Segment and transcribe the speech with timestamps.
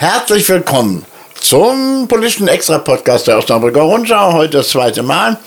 [0.00, 1.04] Herzlich willkommen
[1.40, 4.32] zum politischen Extra-Podcast der Osnabrücker Rundschau.
[4.32, 5.38] Heute das zweite Mal.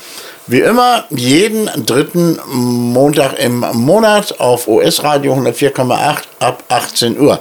[0.46, 7.40] Wie immer, jeden dritten Montag im Monat auf US-Radio 104,8 ab 18 Uhr.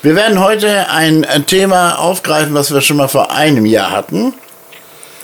[0.00, 4.32] Wir werden heute ein Thema aufgreifen, was wir schon mal vor einem Jahr hatten.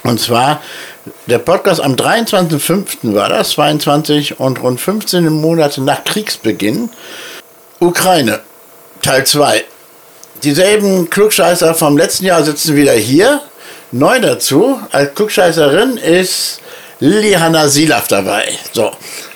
[0.03, 0.61] Und zwar
[1.29, 3.14] der Podcast am 23.05.
[3.14, 6.91] war das, 22 und rund 15 Monate nach Kriegsbeginn.
[7.80, 8.41] Ukraine,
[9.01, 9.64] Teil 2
[10.45, 13.40] dieselben Klugscheißer vom letzten Jahr sitzen wieder hier.
[13.90, 16.61] Neu dazu, als Klugscheißerin ist
[17.00, 18.44] Lili Hanna Silaf dabei.
[18.72, 18.90] So.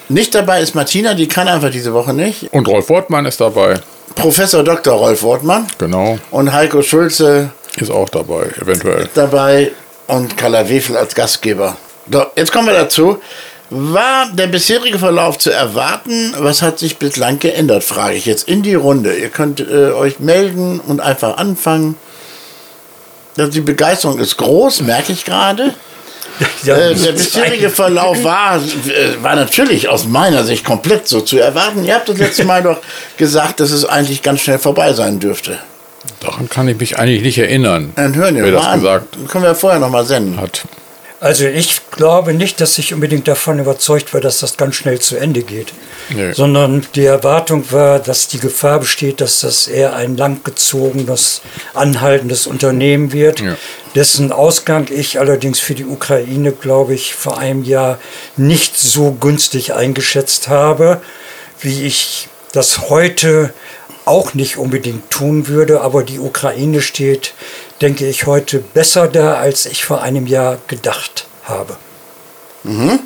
[0.09, 2.53] Nicht dabei ist Martina, die kann einfach diese Woche nicht.
[2.53, 3.81] Und Rolf Wortmann ist dabei.
[4.15, 4.95] Professor Dr.
[4.95, 5.67] Rolf Wortmann.
[5.79, 6.19] Genau.
[6.31, 9.09] Und Heiko Schulze ist auch dabei, eventuell.
[9.15, 9.73] Dabei
[10.07, 11.77] und Carla Wefel als Gastgeber.
[12.11, 13.21] So, jetzt kommen wir dazu.
[13.71, 16.35] War der bisherige Verlauf zu erwarten?
[16.39, 19.17] Was hat sich bislang geändert, frage ich jetzt in die Runde.
[19.17, 21.97] Ihr könnt äh, euch melden und einfach anfangen.
[23.37, 25.75] Die Begeisterung ist groß, merke ich gerade.
[26.65, 31.39] Ja, äh, der bisherige Verlauf war, äh, war natürlich aus meiner Sicht komplett so zu
[31.39, 31.85] erwarten.
[31.85, 32.79] Ihr habt das letzte Mal doch
[33.17, 35.59] gesagt, dass es eigentlich ganz schnell vorbei sein dürfte.
[36.21, 37.93] Daran kann ich mich eigentlich nicht erinnern.
[37.97, 40.41] Dann hören wir wer das gesagt Können wir vorher noch mal senden.
[40.41, 40.63] Hat.
[41.19, 45.17] Also ich glaube nicht, dass ich unbedingt davon überzeugt war, dass das ganz schnell zu
[45.17, 45.73] Ende geht.
[46.11, 46.33] Nee.
[46.33, 51.41] Sondern die Erwartung war, dass die Gefahr besteht, dass das eher ein langgezogenes,
[51.73, 53.57] anhaltendes Unternehmen wird, ja.
[53.95, 57.99] dessen Ausgang ich allerdings für die Ukraine, glaube ich, vor einem Jahr
[58.37, 61.01] nicht so günstig eingeschätzt habe,
[61.61, 63.53] wie ich das heute
[64.05, 67.35] auch nicht unbedingt tun würde, aber die Ukraine steht
[67.81, 71.77] denke ich, heute besser da, als ich vor einem Jahr gedacht habe.
[72.65, 73.01] Mhm.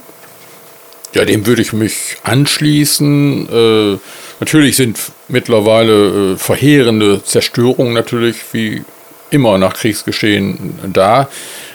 [1.15, 3.49] Ja, dem würde ich mich anschließen.
[3.49, 3.99] Äh,
[4.39, 4.99] natürlich sind
[5.29, 8.85] mittlerweile äh, verheerende Zerstörungen natürlich wie
[9.31, 11.29] immer nach Kriegsgeschehen da,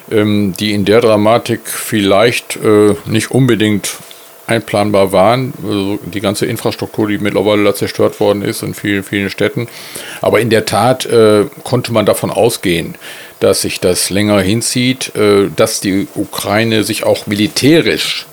[0.09, 3.89] ähm, die in der Dramatik vielleicht äh, nicht unbedingt
[4.47, 5.53] einplanbar waren.
[5.63, 9.67] Also die ganze Infrastruktur, die mittlerweile zerstört worden ist in vielen, vielen Städten.
[10.21, 12.95] Aber in der Tat äh, konnte man davon ausgehen,
[13.39, 18.25] dass sich das länger hinzieht, äh, dass die Ukraine sich auch militärisch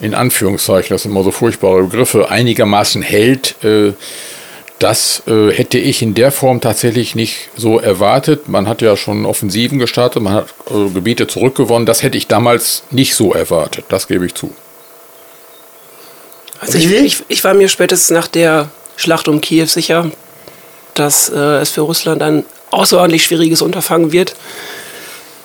[0.00, 3.62] in Anführungszeichen, das sind immer so furchtbare Begriffe, einigermaßen hält.
[3.62, 3.92] Äh,
[4.78, 8.48] das äh, hätte ich in der Form tatsächlich nicht so erwartet.
[8.48, 11.84] Man hat ja schon Offensiven gestartet, man hat äh, Gebiete zurückgewonnen.
[11.84, 14.54] Das hätte ich damals nicht so erwartet, das gebe ich zu.
[16.60, 20.10] Also ich, ich, ich, war mir spätestens nach der Schlacht um Kiew sicher,
[20.94, 24.36] dass äh, es für Russland ein außerordentlich schwieriges Unterfangen wird,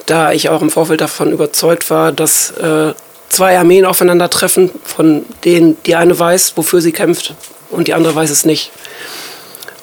[0.06, 2.94] da ich auch im Vorfeld davon überzeugt war, dass äh,
[3.30, 7.34] zwei Armeen aufeinandertreffen, von denen die eine weiß, wofür sie kämpft
[7.72, 8.72] und die andere weiß es nicht.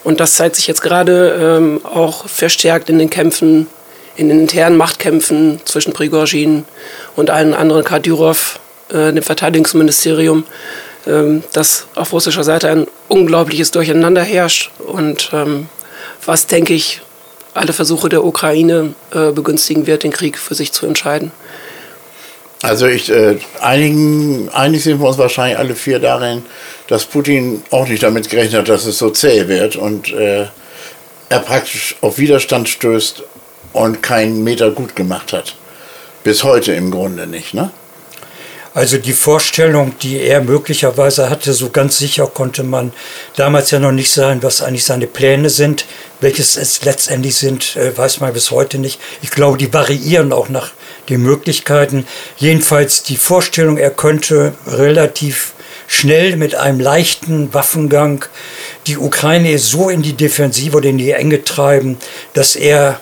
[0.04, 3.68] Und das zeigt sich jetzt gerade ähm, auch verstärkt in den Kämpfen,
[4.16, 6.64] in den internen Machtkämpfen zwischen Prigozhin
[7.16, 10.44] und allen anderen Kadyrov, äh, dem Verteidigungsministerium.
[11.06, 15.68] Ähm, dass auf russischer Seite ein unglaubliches Durcheinander herrscht und ähm,
[16.24, 17.00] was, denke ich,
[17.54, 21.32] alle Versuche der Ukraine äh, begünstigen wird, den Krieg für sich zu entscheiden.
[22.62, 26.44] Also ich, äh, einigen, einig sind wir uns wahrscheinlich alle vier darin,
[26.86, 30.46] dass Putin auch nicht damit gerechnet hat, dass es so zäh wird und äh,
[31.28, 33.24] er praktisch auf Widerstand stößt
[33.72, 35.56] und keinen Meter gut gemacht hat.
[36.22, 37.72] Bis heute im Grunde nicht, ne?
[38.74, 42.92] Also die Vorstellung, die er möglicherweise hatte, so ganz sicher konnte man
[43.36, 45.84] damals ja noch nicht sagen, was eigentlich seine Pläne sind.
[46.20, 48.98] Welches es letztendlich sind, äh, weiß man bis heute nicht.
[49.20, 50.70] Ich glaube, die variieren auch nach
[51.08, 52.06] den Möglichkeiten.
[52.38, 55.52] Jedenfalls die Vorstellung, er könnte relativ
[55.86, 58.24] schnell mit einem leichten Waffengang
[58.86, 61.98] die Ukraine so in die Defensive oder in die Enge treiben,
[62.32, 63.00] dass er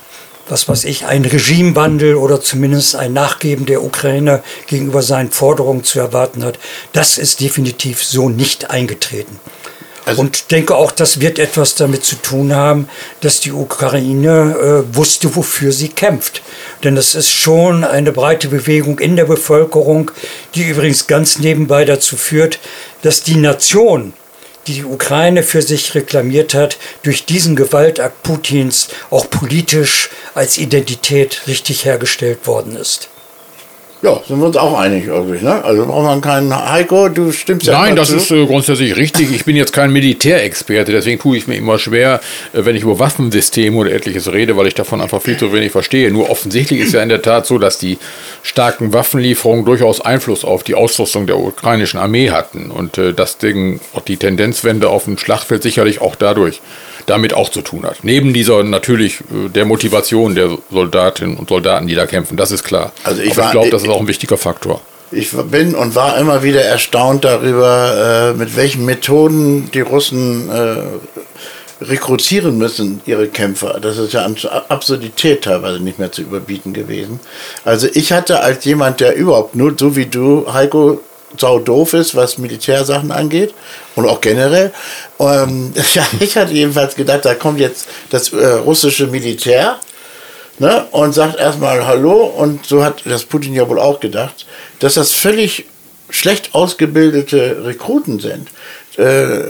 [0.51, 6.01] was weiß ich, ein Regimewandel oder zumindest ein Nachgeben der Ukraine gegenüber seinen Forderungen zu
[6.01, 6.59] erwarten hat.
[6.93, 9.39] Das ist definitiv so nicht eingetreten.
[10.07, 12.89] Also und denke auch, das wird etwas damit zu tun haben,
[13.21, 16.43] dass die Ukraine äh, wusste, wofür sie kämpft.
[16.83, 20.11] Denn das ist schon eine breite Bewegung in der Bevölkerung,
[20.55, 22.59] die übrigens ganz nebenbei dazu führt,
[23.03, 24.15] dass die Nation
[24.75, 31.85] die Ukraine für sich reklamiert hat, durch diesen Gewaltakt Putins auch politisch als Identität richtig
[31.85, 33.09] hergestellt worden ist.
[34.03, 35.45] Ja, sind wir uns auch einig irgendwie.
[35.45, 35.63] Ne?
[35.63, 38.17] Also braucht man keinen Heiko, du stimmst ja Nein, das zu.
[38.17, 39.31] ist äh, grundsätzlich richtig.
[39.31, 42.21] Ich bin jetzt kein Militärexperte, deswegen tue ich mir immer schwer,
[42.55, 45.73] äh, wenn ich über Waffensysteme oder etliches rede, weil ich davon einfach viel zu wenig
[45.73, 46.11] verstehe.
[46.11, 47.99] Nur offensichtlich ist ja in der Tat so, dass die
[48.43, 53.81] starken Waffenlieferungen durchaus Einfluss auf die Ausrüstung der ukrainischen Armee hatten und äh, dass Ding,
[53.93, 56.63] auch die Tendenzwende auf dem Schlachtfeld sicherlich auch dadurch
[57.07, 57.99] damit auch zu tun hat.
[58.03, 62.65] Neben dieser natürlich äh, der Motivation der Soldatinnen und Soldaten, die da kämpfen, das ist
[62.65, 62.93] klar.
[63.05, 64.81] Also ich, ich glaube, das ist auch ein wichtiger Faktor.
[65.13, 71.85] Ich bin und war immer wieder erstaunt darüber, äh, mit welchen Methoden die Russen äh,
[71.85, 73.81] rekrutieren müssen, ihre Kämpfer.
[73.81, 74.37] Das ist ja an
[74.69, 77.21] Absurdität teilweise nicht mehr zu überbieten gewesen.
[77.65, 81.01] Also ich hatte als jemand, der überhaupt nur so wie du, Heiko,
[81.39, 83.55] sau doof ist, was Militärsachen angeht
[83.97, 84.73] und auch generell.
[85.19, 89.79] Ähm, ja, ich hatte jedenfalls gedacht, da kommt jetzt das äh, russische Militär
[90.59, 94.47] ne, und sagt erstmal Hallo und so hat das Putin ja wohl auch gedacht,
[94.79, 95.67] dass das völlig
[96.09, 98.49] schlecht ausgebildete Rekruten sind
[98.97, 99.43] äh,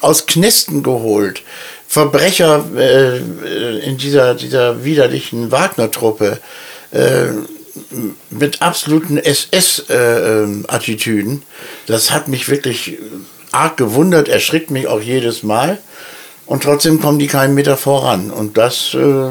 [0.00, 1.42] aus Knisten geholt,
[1.88, 3.18] Verbrecher äh,
[3.80, 6.38] in dieser, dieser widerlichen Wagner-Truppe
[6.90, 7.28] äh,
[8.30, 11.36] mit absoluten SS-Attitüden.
[11.36, 11.40] Äh,
[11.86, 12.96] das hat mich wirklich
[13.50, 15.78] arg gewundert, erschrickt mich auch jedes Mal.
[16.46, 18.30] Und trotzdem kommen die keinen Meter voran.
[18.30, 19.30] Und das äh,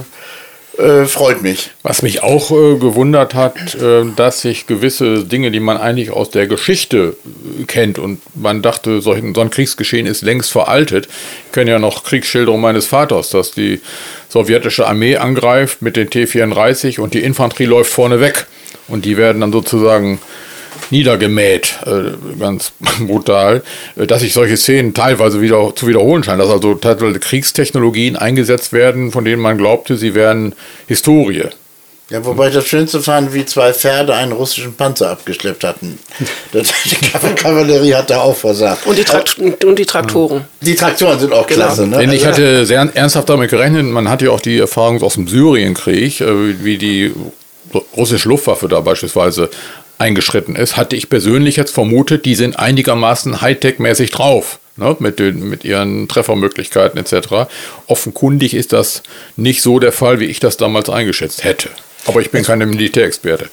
[0.78, 1.72] äh, freut mich.
[1.84, 6.30] Was mich auch äh, gewundert hat, äh, dass sich gewisse Dinge, die man eigentlich aus
[6.30, 7.18] der Geschichte
[7.60, 11.08] äh, kennt und man dachte, so ein Kriegsgeschehen ist längst veraltet.
[11.48, 13.82] Ich kenne ja noch Kriegsschilderungen meines Vaters, dass die
[14.30, 18.46] sowjetische Armee angreift mit den T-34 und die Infanterie läuft vorne weg.
[18.88, 20.20] Und die werden dann sozusagen
[20.90, 23.64] niedergemäht, äh, ganz brutal,
[23.96, 28.74] äh, dass sich solche Szenen teilweise wieder zu wiederholen scheinen, dass also teilweise Kriegstechnologien eingesetzt
[28.74, 30.54] werden, von denen man glaubte, sie wären
[30.88, 31.50] Historie.
[32.12, 35.98] Ja, wobei das Schönste fand, wie zwei Pferde einen russischen Panzer abgeschleppt hatten.
[36.54, 38.86] die Kavallerie hat da auch versagt.
[38.86, 40.44] Und die, Trakt und die Traktoren.
[40.60, 41.68] Die Traktoren sind auch genau.
[41.68, 41.88] klasse.
[41.88, 42.00] Ne?
[42.00, 45.14] Denn ich also hatte sehr ernsthaft damit gerechnet, man hat ja auch die Erfahrung aus
[45.14, 47.14] dem Syrienkrieg, äh, wie die
[47.96, 49.50] russische Luftwaffe da beispielsweise
[50.02, 54.60] eingeschritten ist, hatte ich persönlich jetzt vermutet, die sind einigermaßen Hightech-mäßig drauf.
[54.78, 57.52] Ne, mit, den, mit ihren Treffermöglichkeiten etc.
[57.88, 59.04] Offenkundig ist das
[59.36, 61.68] nicht so der Fall, wie ich das damals eingeschätzt hätte.
[62.06, 63.50] Aber ich bin also, kein Militärexperte.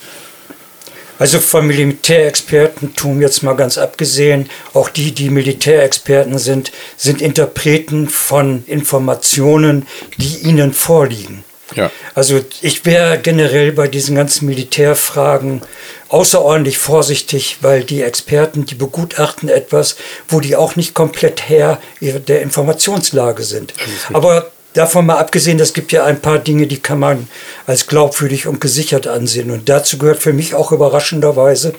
[1.18, 8.62] Also vom Militärexpertentum jetzt mal ganz abgesehen, auch die, die Militärexperten sind, sind Interpreten von
[8.66, 9.86] Informationen,
[10.18, 11.42] die ihnen vorliegen.
[11.74, 11.90] Ja.
[12.14, 15.62] Also ich wäre generell bei diesen ganzen Militärfragen
[16.08, 19.96] außerordentlich vorsichtig, weil die Experten, die begutachten etwas,
[20.28, 23.74] wo die auch nicht komplett Herr der Informationslage sind.
[24.12, 27.28] Aber davon mal abgesehen, es gibt ja ein paar Dinge, die kann man
[27.66, 29.50] als glaubwürdig und gesichert ansehen.
[29.50, 31.74] Und dazu gehört für mich auch überraschenderweise,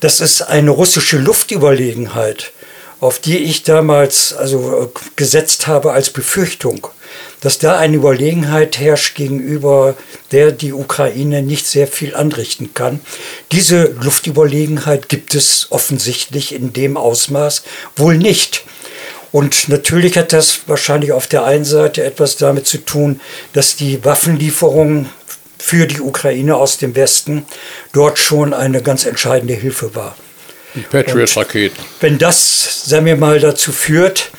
[0.00, 2.52] dass es eine russische Luftüberlegenheit,
[3.00, 6.88] auf die ich damals also gesetzt habe als Befürchtung
[7.42, 9.94] dass da eine Überlegenheit herrscht gegenüber
[10.30, 13.00] der die Ukraine nicht sehr viel anrichten kann.
[13.52, 17.64] Diese Luftüberlegenheit gibt es offensichtlich in dem Ausmaß
[17.96, 18.64] wohl nicht.
[19.30, 23.20] Und natürlich hat das wahrscheinlich auf der einen Seite etwas damit zu tun,
[23.52, 25.08] dass die Waffenlieferung
[25.58, 27.46] für die Ukraine aus dem Westen
[27.92, 30.16] dort schon eine ganz entscheidende Hilfe war.
[30.90, 31.76] Patriot-Raketen.
[32.00, 34.30] Wenn das, sagen wir mal, dazu führt,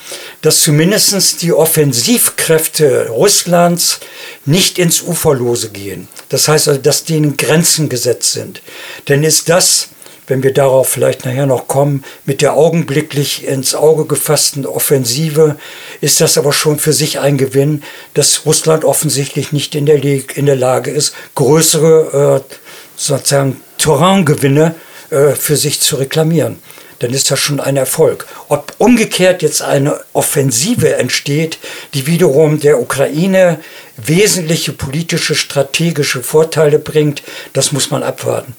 [0.42, 4.00] dass zumindest die Offensivkräfte Russlands
[4.44, 6.08] nicht ins Uferlose gehen.
[6.28, 8.60] Das heißt also, dass denen Grenzen gesetzt sind.
[9.08, 9.88] Denn ist das,
[10.26, 15.56] wenn wir darauf vielleicht nachher noch kommen, mit der augenblicklich ins Auge gefassten Offensive,
[16.00, 17.82] ist das aber schon für sich ein Gewinn,
[18.14, 22.54] dass Russland offensichtlich nicht in der, in der Lage ist, größere äh,
[22.96, 26.58] sozusagen Terraingewinne äh, für sich zu reklamieren
[27.04, 28.26] dann ist das schon ein Erfolg.
[28.48, 31.58] Ob umgekehrt jetzt eine Offensive entsteht,
[31.92, 33.60] die wiederum der Ukraine
[33.96, 38.56] wesentliche politische, strategische Vorteile bringt, das muss man abwarten.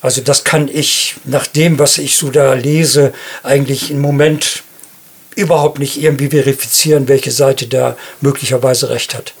[0.00, 3.12] Also das kann ich nach dem, was ich so da lese,
[3.42, 4.62] eigentlich im Moment
[5.34, 9.34] überhaupt nicht irgendwie verifizieren, welche Seite da möglicherweise recht hat.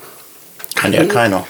[0.74, 1.46] Kann ja keiner.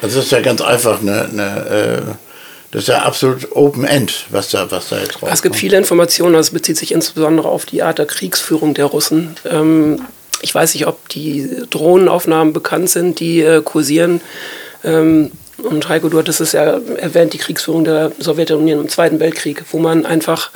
[0.00, 2.27] Das ist ja ganz einfach eine, eine äh
[2.70, 5.32] das ist ja absolut Open-End, was da, was da jetzt rauskommt.
[5.32, 9.36] Es gibt viele Informationen, das bezieht sich insbesondere auf die Art der Kriegsführung der Russen.
[9.48, 10.02] Ähm,
[10.42, 14.20] ich weiß nicht, ob die Drohnenaufnahmen bekannt sind, die äh, kursieren.
[14.84, 19.64] Ähm, und Heiko, du hattest es ja erwähnt, die Kriegsführung der Sowjetunion im Zweiten Weltkrieg,
[19.72, 20.50] wo man einfach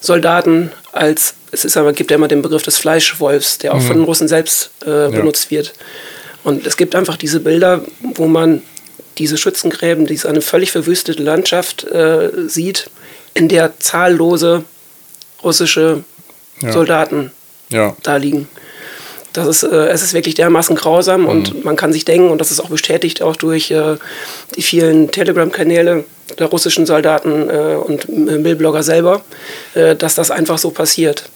[0.00, 3.86] Soldaten als, es ist aber, gibt ja immer den Begriff des Fleischwolfs, der auch mhm.
[3.86, 5.58] von den Russen selbst äh, benutzt ja.
[5.58, 5.74] wird.
[6.42, 7.82] Und es gibt einfach diese Bilder,
[8.14, 8.62] wo man
[9.18, 12.90] diese Schützengräben, die eine völlig verwüstete Landschaft äh, sieht,
[13.34, 14.64] in der zahllose
[15.42, 16.04] russische
[16.62, 16.72] ja.
[16.72, 17.30] Soldaten
[17.70, 17.96] ja.
[18.02, 18.48] da liegen.
[19.32, 21.28] Das ist, äh, es ist wirklich dermaßen grausam mhm.
[21.28, 23.96] und man kann sich denken, und das ist auch bestätigt auch durch äh,
[24.56, 26.04] die vielen Telegram-Kanäle
[26.38, 29.22] der russischen Soldaten äh, und Millblogger selber,
[29.74, 31.30] äh, dass das einfach so passiert.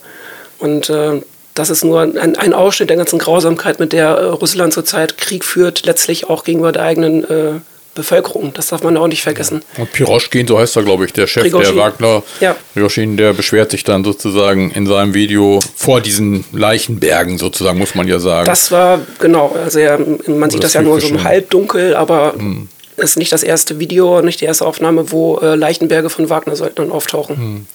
[0.58, 1.20] Und äh,
[1.54, 5.44] das ist nur ein, ein, Ausschnitt der ganzen Grausamkeit, mit der äh, Russland zurzeit Krieg
[5.44, 7.60] führt, letztlich auch gegenüber der eigenen äh,
[7.94, 8.52] Bevölkerung.
[8.54, 9.62] Das darf man auch nicht vergessen.
[9.78, 11.76] Und Piroschkin, so heißt er, glaube ich, der Chef Prigozhin.
[11.76, 12.22] der Wagner.
[12.40, 12.56] Ja.
[12.74, 18.08] Piroschkin, der beschwert sich dann sozusagen in seinem Video vor diesen Leichenbergen sozusagen, muss man
[18.08, 18.46] ja sagen.
[18.46, 19.96] Das war, genau, also ja,
[20.26, 22.68] man sieht das, das ja nur so im Halbdunkel, aber hm.
[22.96, 27.36] ist nicht das erste Video, nicht die erste Aufnahme, wo äh, Leichenberge von Wagner-Söldnern auftauchen.
[27.36, 27.66] Hm.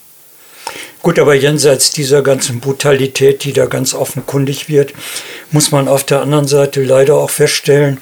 [1.02, 4.94] Gut, aber jenseits dieser ganzen Brutalität, die da ganz offenkundig wird,
[5.52, 8.00] muss man auf der anderen Seite leider auch feststellen,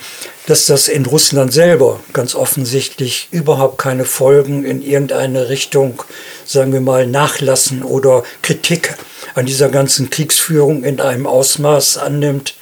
[0.47, 6.01] dass das in Russland selber ganz offensichtlich überhaupt keine Folgen in irgendeine Richtung,
[6.45, 8.95] sagen wir mal, nachlassen oder Kritik
[9.35, 12.55] an dieser ganzen Kriegsführung in einem Ausmaß annimmt,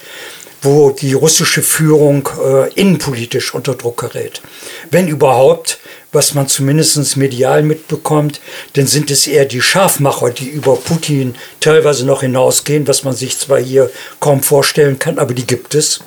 [0.66, 4.42] wo die russische Führung äh, innenpolitisch unter Druck gerät.
[4.90, 5.78] Wenn überhaupt,
[6.12, 8.40] was man zumindest medial mitbekommt,
[8.72, 13.38] dann sind es eher die Scharfmacher, die über Putin teilweise noch hinausgehen, was man sich
[13.38, 16.00] zwar hier kaum vorstellen kann, aber die gibt es.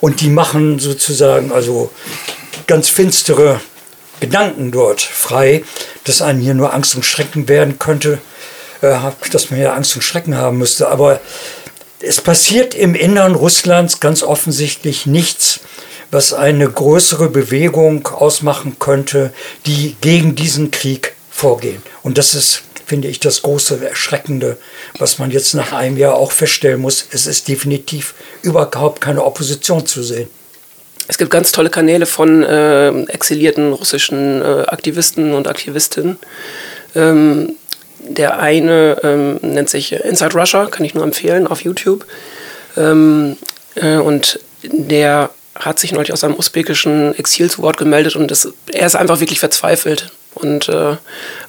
[0.00, 1.90] Und die machen sozusagen also
[2.66, 3.60] ganz finstere
[4.20, 5.64] Gedanken dort frei,
[6.04, 8.18] dass einem hier nur Angst und Schrecken werden könnte,
[8.82, 8.96] äh,
[9.32, 10.88] dass man hier Angst und Schrecken haben müsste.
[10.88, 11.20] Aber
[12.06, 15.60] es passiert im Innern Russlands ganz offensichtlich nichts,
[16.10, 19.32] was eine größere Bewegung ausmachen könnte,
[19.66, 21.82] die gegen diesen Krieg vorgehen.
[22.02, 24.58] Und das ist, finde ich, das große Erschreckende,
[24.98, 27.06] was man jetzt nach einem Jahr auch feststellen muss.
[27.10, 30.28] Es ist definitiv überhaupt keine Opposition zu sehen.
[31.06, 36.16] Es gibt ganz tolle Kanäle von äh, exilierten russischen äh, Aktivisten und Aktivistinnen.
[36.94, 37.56] Ähm,
[38.08, 42.06] der eine ähm, nennt sich Inside Russia, kann ich nur empfehlen, auf YouTube.
[42.76, 43.36] Ähm,
[43.74, 48.48] äh, und der hat sich neulich aus seinem usbekischen Exil zu Wort gemeldet und das,
[48.72, 50.10] er ist einfach wirklich verzweifelt.
[50.34, 50.96] Und äh,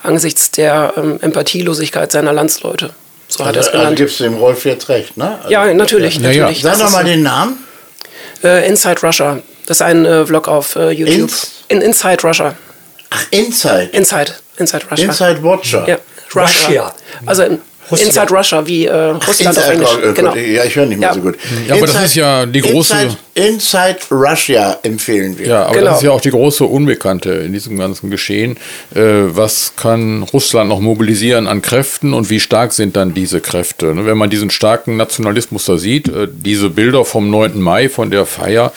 [0.04, 2.92] angesichts der ähm, Empathielosigkeit seiner Landsleute.
[3.28, 3.88] So also, hat er es genannt.
[3.88, 5.40] Also gibst du dem Rolf jetzt recht, ne?
[5.40, 6.16] Also, ja, natürlich.
[6.18, 6.62] Ja, natürlich.
[6.62, 6.76] Ja.
[6.76, 7.58] Sag doch mal den Namen.
[8.44, 9.40] Äh, Inside Russia.
[9.66, 11.22] Das ist ein äh, Vlog auf äh, YouTube.
[11.22, 11.52] Ins?
[11.68, 12.56] In Inside Russia.
[13.10, 13.90] Ach, Inside?
[13.92, 14.34] Inside.
[14.58, 15.06] Inside Russia.
[15.06, 15.88] Inside Watcher.
[15.88, 15.98] Ja.
[16.36, 16.68] Russia.
[16.68, 16.96] Russia.
[17.26, 17.44] Also
[17.92, 18.16] Russland.
[18.16, 19.90] Inside Russia, wie äh, Russland auf Englisch.
[20.16, 20.36] Genau.
[20.36, 21.14] Ja, ich höre nicht mehr ja.
[21.14, 21.38] so gut.
[21.68, 22.94] Ja, aber Inside, das ist ja die große.
[22.94, 25.48] Inside, Inside, Russia empfehlen wir.
[25.48, 25.86] Ja, aber genau.
[25.88, 28.58] das ist ja auch die große Unbekannte in diesem ganzen Geschehen.
[28.96, 33.94] Äh, was kann Russland noch mobilisieren an Kräften und wie stark sind dann diese Kräfte?
[33.94, 37.62] Ne, wenn man diesen starken Nationalismus da sieht, äh, diese Bilder vom 9.
[37.62, 38.74] Mai von der Feier,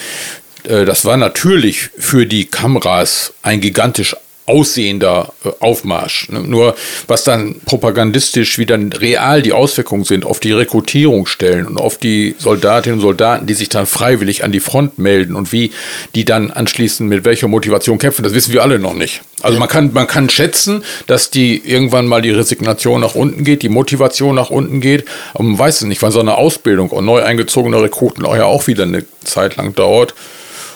[0.64, 4.14] äh, das war natürlich für die Kameras ein gigantisch
[4.48, 6.28] aussehender äh, Aufmarsch.
[6.30, 6.40] Ne?
[6.40, 6.74] Nur
[7.06, 12.34] was dann propagandistisch wie dann real die Auswirkungen sind auf die Rekrutierungsstellen und auf die
[12.38, 15.72] Soldatinnen und Soldaten, die sich dann freiwillig an die Front melden und wie
[16.14, 19.20] die dann anschließend mit welcher Motivation kämpfen, das wissen wir alle noch nicht.
[19.42, 23.62] Also man kann, man kann schätzen, dass die irgendwann mal die Resignation nach unten geht,
[23.62, 27.04] die Motivation nach unten geht, aber man weiß es nicht, weil so eine Ausbildung und
[27.04, 30.14] neu eingezogene Rekruten auch ja auch wieder eine Zeit lang dauert.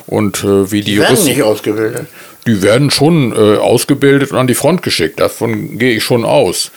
[0.07, 2.07] Und äh, wie die, die werden Russen nicht ausgebildet
[2.46, 5.20] die werden schon äh, ausgebildet und an die Front geschickt.
[5.20, 6.70] Davon gehe ich schon aus.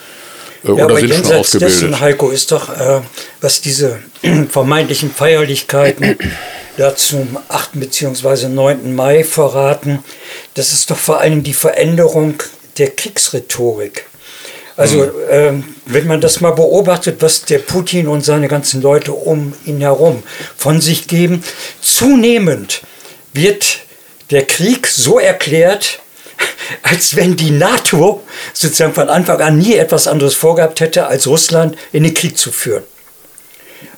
[0.64, 1.82] Äh, ja, oder aber sind schon ausgebildet.
[1.82, 3.00] Dessen, Heiko, ist doch, äh,
[3.40, 3.98] was diese
[4.50, 6.16] vermeintlichen Feierlichkeiten
[6.76, 7.70] da zum 8.
[7.74, 8.48] bzw.
[8.48, 8.94] 9.
[8.94, 10.00] Mai verraten,
[10.54, 12.34] das ist doch vor allem die Veränderung
[12.78, 14.06] der Kriegsrhetorik.
[14.76, 15.10] Also mhm.
[15.30, 19.80] ähm, wenn man das mal beobachtet, was der Putin und seine ganzen Leute um ihn
[19.80, 20.22] herum
[20.56, 21.42] von sich geben,
[21.80, 22.82] zunehmend
[23.32, 23.85] wird
[24.30, 26.00] der Krieg so erklärt,
[26.82, 31.76] als wenn die NATO sozusagen von Anfang an nie etwas anderes vorgehabt hätte, als Russland
[31.92, 32.82] in den Krieg zu führen.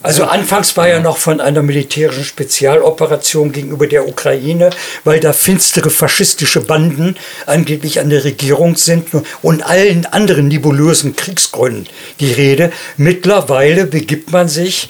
[0.02, 4.70] Also anfangs war ja noch von einer militärischen Spezialoperation gegenüber der Ukraine,
[5.04, 7.16] weil da finstere faschistische Banden
[7.47, 9.08] angeblich an der Regierung sind
[9.42, 11.88] und allen anderen nebulösen Kriegsgründen
[12.20, 12.70] die Rede.
[12.97, 14.88] Mittlerweile begibt man sich,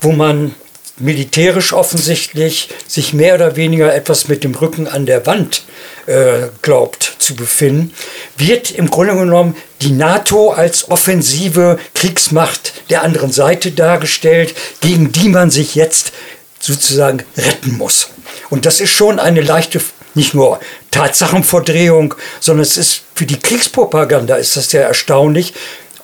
[0.00, 0.54] wo man
[0.98, 5.64] militärisch offensichtlich sich mehr oder weniger etwas mit dem Rücken an der Wand
[6.06, 7.92] äh, glaubt zu befinden,
[8.36, 15.28] wird im Grunde genommen die NATO als offensive Kriegsmacht der anderen Seite dargestellt, gegen die
[15.28, 16.12] man sich jetzt
[16.60, 18.08] sozusagen retten muss.
[18.48, 19.80] Und das ist schon eine leichte
[20.14, 20.60] nicht nur
[20.90, 25.52] Tatsachenverdrehung, sondern es ist für die Kriegspropaganda ist das sehr erstaunlich,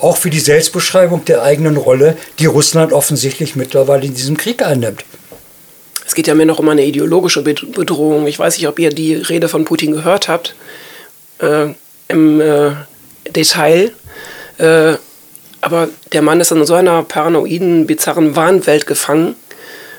[0.03, 5.05] auch für die Selbstbeschreibung der eigenen Rolle, die Russland offensichtlich mittlerweile in diesem Krieg einnimmt.
[6.05, 8.27] Es geht ja mehr noch um eine ideologische Bedrohung.
[8.27, 10.55] Ich weiß nicht, ob ihr die Rede von Putin gehört habt
[11.39, 11.69] äh,
[12.09, 12.73] im äh,
[13.31, 13.93] Detail.
[14.59, 14.95] Äh,
[15.61, 19.37] aber der Mann ist in so einer paranoiden, bizarren Wahnwelt gefangen,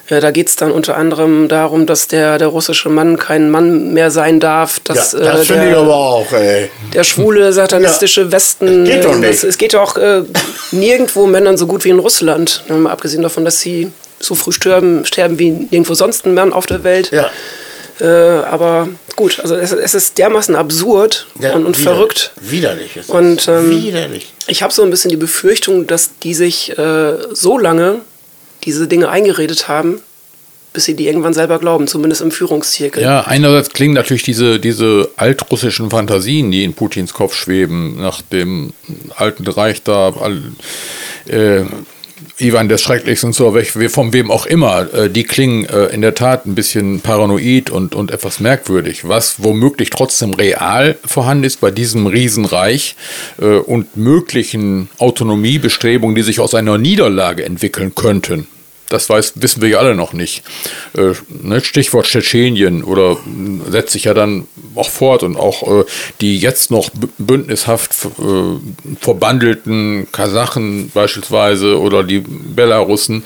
[0.09, 4.11] da geht es dann unter anderem darum, dass der, der russische Mann kein Mann mehr
[4.11, 4.79] sein darf.
[4.81, 6.69] Dass, ja, das äh, finde ich aber auch, ey.
[6.93, 8.31] Der schwule, satanistische Ja.
[8.33, 8.83] Westen.
[8.85, 9.29] Geht doch äh, nicht.
[9.33, 10.23] Das, es geht auch äh,
[10.71, 12.63] nirgendwo Männern so gut wie in Russland.
[12.67, 16.65] Mal abgesehen davon, dass sie so früh sterben, sterben wie nirgendwo sonst ein Mann auf
[16.65, 17.11] der Welt.
[17.11, 17.29] Ja.
[18.01, 18.05] Äh,
[18.45, 21.83] aber gut, also es, es ist dermaßen absurd ja und, und widerlich.
[21.83, 22.31] verrückt.
[22.41, 23.63] Widerlich ist Und, das.
[23.63, 24.33] ähm, Widerlich.
[24.47, 28.01] Ich habe so ein bisschen die Befürchtung, dass die sich äh, so lange
[28.65, 30.01] diese Dinge eingeredet haben,
[30.73, 33.03] bis sie die irgendwann selber glauben, zumindest im Führungszirkel.
[33.03, 38.73] Ja, einerseits klingen natürlich diese, diese altrussischen Fantasien, die in Putins Kopf schweben, nach dem
[39.15, 40.13] alten Reich da,
[41.27, 41.63] äh,
[42.39, 43.55] Ivan des Schrecklichsten und so,
[43.89, 47.93] von wem auch immer, äh, die klingen äh, in der Tat ein bisschen paranoid und,
[47.93, 52.95] und etwas merkwürdig, was womöglich trotzdem real vorhanden ist bei diesem Riesenreich
[53.39, 58.47] äh, und möglichen Autonomiebestrebungen, die sich aus einer Niederlage entwickeln könnten.
[58.93, 60.43] Das weiß, wissen wir ja alle noch nicht.
[60.95, 64.45] Äh, ne, Stichwort Tschetschenien oder mh, setzt sich ja dann
[64.75, 65.83] auch fort und auch äh,
[66.21, 73.23] die jetzt noch bü- bündnishaft äh, verbandelten Kasachen beispielsweise oder die Belarussen,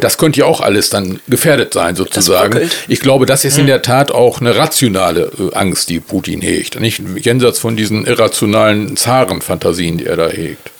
[0.00, 2.68] das könnte ja auch alles dann gefährdet sein sozusagen.
[2.88, 6.78] Ich glaube, das ist in der Tat auch eine rationale Angst, die Putin hegt.
[6.80, 10.70] Nicht jenseits von diesen irrationalen Zarenfantasien, die er da hegt.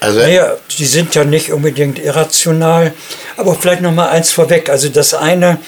[0.00, 2.92] Also, Naja, die sind ja nicht unbedingt irrational.
[3.36, 4.68] Aber vielleicht noch mal eins vorweg.
[4.68, 5.58] Also das eine,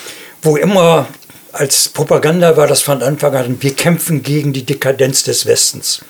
[0.43, 1.07] wo immer
[1.53, 6.01] als Propaganda war das von Anfang an, wir kämpfen gegen die Dekadenz des Westens.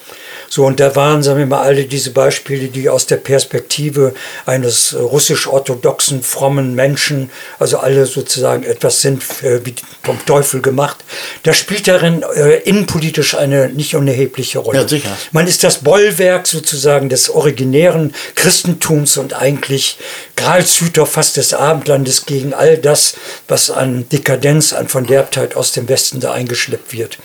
[0.48, 4.14] So, und da waren, sagen wir mal, alle diese Beispiele, die aus der Perspektive
[4.46, 11.04] eines russisch-orthodoxen, frommen Menschen, also alle sozusagen etwas sind äh, wie vom Teufel gemacht.
[11.42, 14.80] Da spielt darin äh, innenpolitisch eine nicht unerhebliche Rolle.
[14.80, 15.16] Ja, sicher.
[15.32, 19.98] Man ist das Bollwerk sozusagen des originären Christentums und eigentlich
[20.38, 23.14] Gralshüter fast des Abendlandes gegen all das,
[23.48, 27.18] was an Dekadenz, an Verderbtheit aus dem Westen da eingeschleppt wird.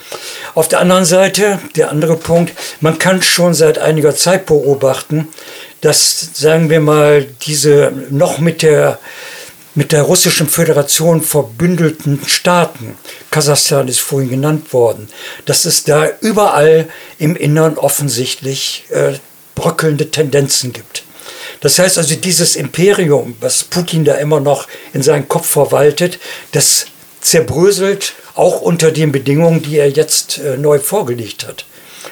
[0.55, 5.27] Auf der anderen Seite, der andere Punkt, man kann schon seit einiger Zeit beobachten,
[5.81, 8.99] dass, sagen wir mal, diese noch mit der
[9.75, 12.95] mit der Russischen Föderation verbündelten Staaten,
[13.31, 15.07] Kasachstan ist vorhin genannt worden,
[15.45, 19.13] dass es da überall im Innern offensichtlich äh,
[19.55, 21.03] bröckelnde Tendenzen gibt.
[21.63, 26.19] Das heißt also, dieses Imperium, was Putin da immer noch in seinem Kopf verwaltet,
[26.51, 26.87] das
[27.21, 31.63] zerbröselt auch unter den Bedingungen, die er jetzt äh, neu vorgelegt hat.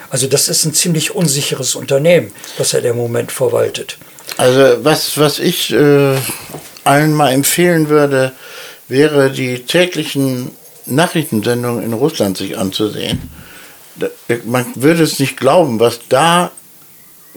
[0.10, 3.98] Also das ist ein ziemlich unsicheres Unternehmen, was er im Moment verwaltet.
[4.38, 6.16] Also was, was ich äh,
[6.86, 8.32] allen mal empfehlen würde,
[8.88, 10.52] wäre die täglichen
[10.86, 13.30] Nachrichtensendungen in Russland sich anzusehen.
[14.46, 16.52] Man würde es nicht glauben, was da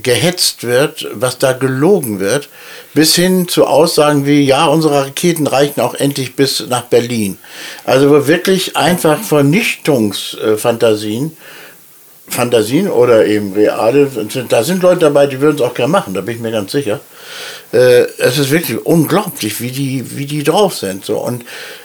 [0.03, 2.49] gehetzt wird, was da gelogen wird,
[2.95, 7.39] bis hin zu Aussagen wie, ja, unsere Raketen reichen auch endlich bis nach Berlin.
[7.85, 11.35] Also wo wirklich einfach Vernichtungsfantasien
[12.27, 14.11] Fantasien oder eben reale,
[14.49, 16.73] da sind Leute dabei, die würden es auch gerne machen, da bin ich mir ganz
[16.73, 17.01] sicher.
[17.73, 21.05] Äh, es ist wirklich unglaublich, wie die, wie die drauf sind.
[21.05, 21.19] So.
[21.19, 21.45] Und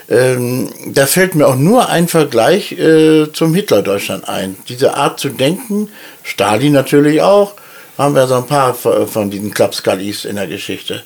[0.09, 4.55] ähm, da fällt mir auch nur ein Vergleich äh, zum Hitler-Deutschland ein.
[4.69, 5.89] Diese Art zu denken,
[6.23, 7.53] Stalin natürlich auch,
[7.99, 11.03] haben wir so ein paar von diesen Klapskalis in der Geschichte.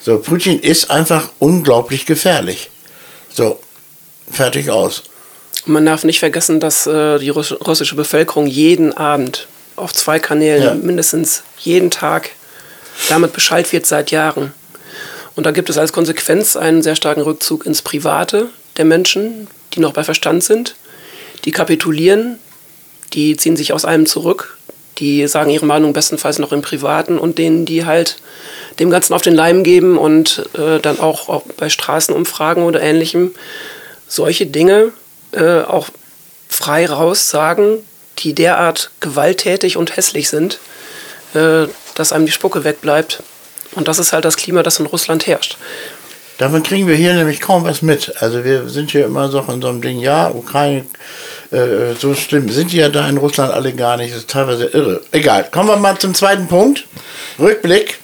[0.00, 2.70] So, Putin ist einfach unglaublich gefährlich.
[3.32, 3.58] So,
[4.30, 5.02] fertig aus.
[5.64, 10.62] Man darf nicht vergessen, dass äh, die russ russische Bevölkerung jeden Abend auf zwei Kanälen
[10.62, 10.74] Ja.
[10.74, 12.30] mindestens jeden Tag
[13.08, 14.52] damit Bescheid wird seit Jahren.
[15.36, 19.80] Und da gibt es als Konsequenz einen sehr starken Rückzug ins Private der Menschen, die
[19.80, 20.76] noch bei Verstand sind.
[21.44, 22.38] Die kapitulieren,
[23.12, 24.55] die ziehen sich aus allem zurück,
[24.98, 28.16] die sagen ihre Meinung bestenfalls noch im Privaten und denen, die halt
[28.78, 33.34] dem Ganzen auf den Leim geben und äh, dann auch, auch bei Straßenumfragen oder ähnlichem
[34.08, 34.92] solche Dinge
[35.32, 35.88] äh, auch
[36.48, 37.78] frei raus sagen,
[38.18, 40.58] die derart gewalttätig und hässlich sind,
[41.34, 43.22] äh, dass einem die Spucke wegbleibt.
[43.74, 45.58] Und das ist halt das Klima, das in Russland herrscht.
[46.38, 48.12] Davon kriegen wir hier nämlich kaum was mit.
[48.20, 50.84] Also wir sind hier immer so in so einem Ding, ja, Ukraine,
[51.50, 54.12] äh, so schlimm sind die ja da in Russland alle gar nicht.
[54.12, 55.00] Das ist teilweise irre.
[55.12, 56.86] Egal, kommen wir mal zum zweiten Punkt.
[57.38, 57.98] Rückblick.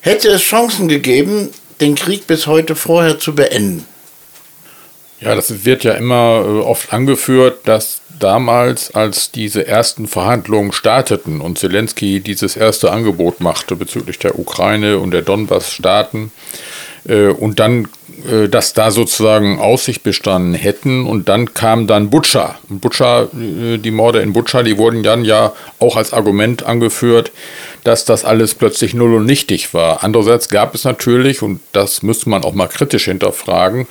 [0.00, 3.86] Hätte es Chancen gegeben, den Krieg bis heute vorher zu beenden?
[5.20, 11.40] Ja, das wird ja immer äh, oft angeführt, dass damals, als diese ersten Verhandlungen starteten
[11.40, 16.32] und Zelensky dieses erste Angebot machte bezüglich der Ukraine und der Donbass-Staaten,
[17.14, 17.88] und dann,
[18.30, 22.58] äh, dass da sozusagen Aussicht bestanden hätten, und dann kam dann Butscha.
[22.68, 27.32] Und Butscha, äh, die Morde in Butscha, die wurden dann ja auch als Argument angeführt,
[27.86, 30.02] dass das alles plötzlich null und nichtig war.
[30.02, 33.86] Andererseits gab es natürlich, und das müsste man auch mal kritisch hinterfragen,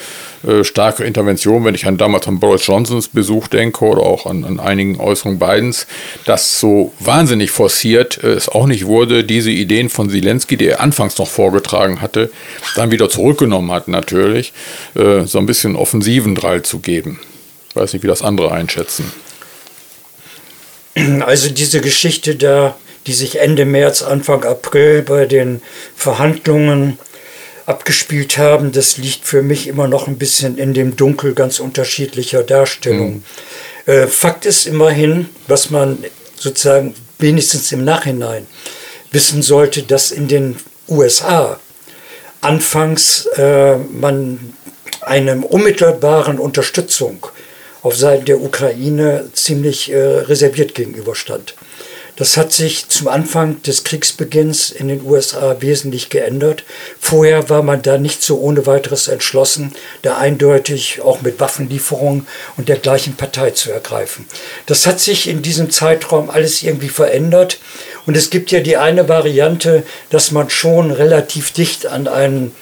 [0.46, 4.44] äh, starke Interventionen, wenn ich an damals an Boris Johnsons Besuch denke oder auch an,
[4.44, 5.88] an einigen Äußerungen Bidens,
[6.26, 10.82] dass so wahnsinnig forciert äh, es auch nicht wurde, diese Ideen von Zelensky, die er
[10.82, 12.32] anfangs noch vorgetragen hatte,
[12.76, 14.52] dann wieder zurückgenommen hat natürlich,
[14.96, 17.22] äh, so ein bisschen offensiven Drall zu geben.
[17.70, 19.10] Ich weiß nicht, wie das andere einschätzen.
[21.22, 22.76] Also diese Geschichte da,
[23.08, 25.62] die sich Ende März, Anfang April bei den
[25.96, 26.98] Verhandlungen
[27.66, 32.44] abgespielt haben, das liegt für mich immer noch ein bisschen in dem Dunkel ganz unterschiedlicher
[32.44, 33.24] Darstellungen.
[33.86, 33.92] Mhm.
[33.92, 36.04] Äh, Fakt ist immerhin, was man
[36.36, 38.46] sozusagen wenigstens im Nachhinein
[39.12, 41.60] wissen sollte, dass in den USA
[42.42, 44.54] anfangs äh, man
[45.02, 47.28] einer unmittelbaren Unterstützung
[47.82, 51.56] auf Seiten der Ukraine ziemlich äh, reserviert gegenüberstand.
[52.16, 56.64] Das hat sich zum Anfang des Kriegsbeginns in den USA wesentlich geändert.
[57.00, 62.26] Vorher war man da nicht so ohne weiteres entschlossen, da eindeutig auch mit Waffenlieferungen
[62.56, 64.26] und der gleichen Partei zu ergreifen.
[64.66, 67.60] Das hat sich in diesem Zeitraum alles irgendwie verändert.
[68.06, 72.56] Und es gibt ja die eine Variante, dass man schon relativ dicht an einen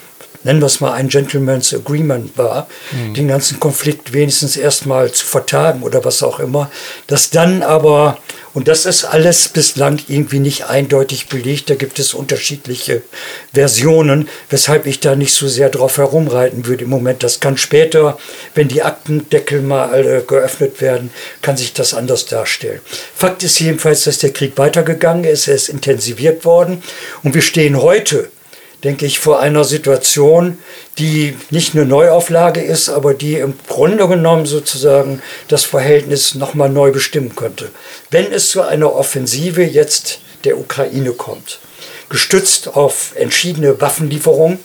[0.44, 3.14] nennen wir es mal ein Gentleman's Agreement war, mhm.
[3.14, 6.70] den ganzen Konflikt wenigstens erstmal zu vertagen oder was auch immer,
[7.08, 8.18] dass dann aber,
[8.54, 13.02] und das ist alles bislang irgendwie nicht eindeutig belegt, da gibt es unterschiedliche
[13.54, 17.24] Versionen, weshalb ich da nicht so sehr drauf herumreiten würde im Moment.
[17.24, 18.18] Das kann später,
[18.56, 22.82] wenn die Aktendeckel mal alle geöffnet werden, kann sich das anders darstellen.
[23.16, 26.84] Fakt ist jedenfalls, dass der Krieg weitergegangen ist, er ist intensiviert worden
[27.24, 28.30] und wir stehen heute
[28.84, 30.58] denke ich, vor einer Situation,
[30.98, 36.92] die nicht eine Neuauflage ist, aber die im Grunde genommen sozusagen das Verhältnis nochmal neu
[36.92, 37.70] bestimmen könnte.
[38.12, 41.60] Wenn es zu einer Offensive jetzt der Ukraine kommt,
[42.10, 44.60] gestützt auf entschiedene Waffenlieferungen,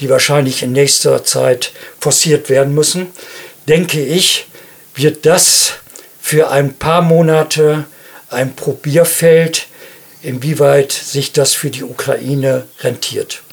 [0.00, 3.08] die wahrscheinlich in nächster Zeit forciert werden müssen,
[3.68, 4.46] denke ich,
[4.94, 5.74] wird das
[6.20, 7.84] für ein paar Monate
[8.30, 9.66] ein Probierfeld,
[10.22, 13.43] inwieweit sich das für die Ukraine rentiert.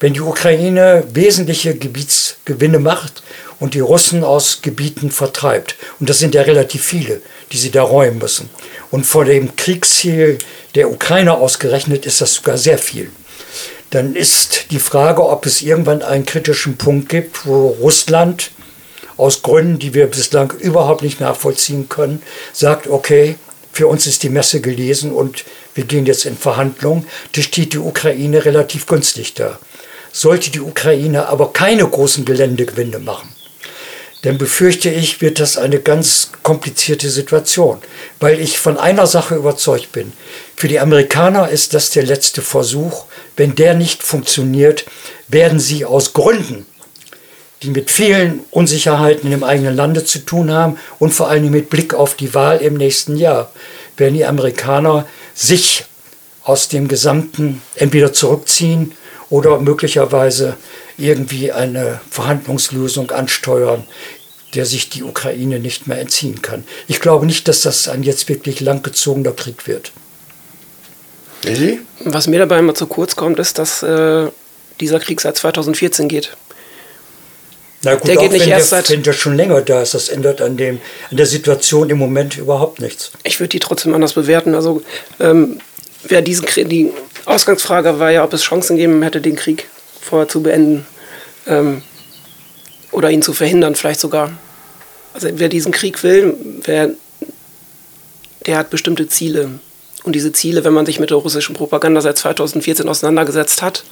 [0.00, 3.22] Wenn die Ukraine wesentliche Gebietsgewinne macht
[3.58, 7.20] und die Russen aus Gebieten vertreibt, und das sind ja relativ viele,
[7.52, 8.48] die sie da räumen müssen,
[8.90, 10.38] und vor dem Kriegsziel
[10.74, 13.10] der Ukraine ausgerechnet ist das sogar sehr viel,
[13.90, 18.52] dann ist die Frage, ob es irgendwann einen kritischen Punkt gibt, wo Russland
[19.18, 22.22] aus Gründen, die wir bislang überhaupt nicht nachvollziehen können,
[22.54, 23.36] sagt, okay,
[23.72, 27.06] für uns ist die Messe gelesen und wir gehen jetzt in Verhandlungen.
[27.32, 29.58] Da steht die Ukraine relativ günstig da.
[30.12, 33.34] Sollte die Ukraine aber keine großen Geländegewinne machen,
[34.22, 37.78] dann befürchte ich, wird das eine ganz komplizierte Situation,
[38.18, 40.12] weil ich von einer Sache überzeugt bin.
[40.56, 43.06] Für die Amerikaner ist das der letzte Versuch.
[43.36, 44.84] Wenn der nicht funktioniert,
[45.28, 46.66] werden sie aus Gründen,
[47.62, 51.94] die mit vielen Unsicherheiten im eigenen Lande zu tun haben und vor allem mit Blick
[51.94, 53.50] auf die Wahl im nächsten Jahr,
[53.96, 55.84] werden die Amerikaner sich
[56.42, 58.92] aus dem Gesamten entweder zurückziehen
[59.30, 60.56] oder möglicherweise
[60.98, 63.84] irgendwie eine Verhandlungslösung ansteuern,
[64.54, 66.64] der sich die Ukraine nicht mehr entziehen kann.
[66.88, 69.92] Ich glaube nicht, dass das ein jetzt wirklich langgezogener Krieg wird.
[72.04, 74.28] Was mir dabei immer zu kurz kommt, ist, dass äh,
[74.80, 76.36] dieser Krieg seit 2014 geht.
[77.82, 78.90] Na gut, der geht nicht wenn erst der, seit.
[78.90, 82.36] Wenn der schon länger da ist, das ändert an, dem, an der Situation im Moment
[82.36, 83.10] überhaupt nichts.
[83.22, 84.54] Ich würde die trotzdem anders bewerten.
[84.54, 84.82] Also,
[85.18, 85.60] ähm,
[86.04, 86.90] wer diesen Krieg, die
[87.26, 89.68] Ausgangsfrage war ja, ob es Chancen geben hätte, den Krieg
[90.00, 90.86] vorher zu beenden
[91.46, 91.82] ähm,
[92.90, 94.32] oder ihn zu verhindern, vielleicht sogar.
[95.12, 96.34] Also wer diesen Krieg will,
[96.64, 96.90] wer,
[98.46, 99.50] der hat bestimmte Ziele.
[100.02, 103.84] Und diese Ziele, wenn man sich mit der russischen Propaganda seit 2014 auseinandergesetzt hat,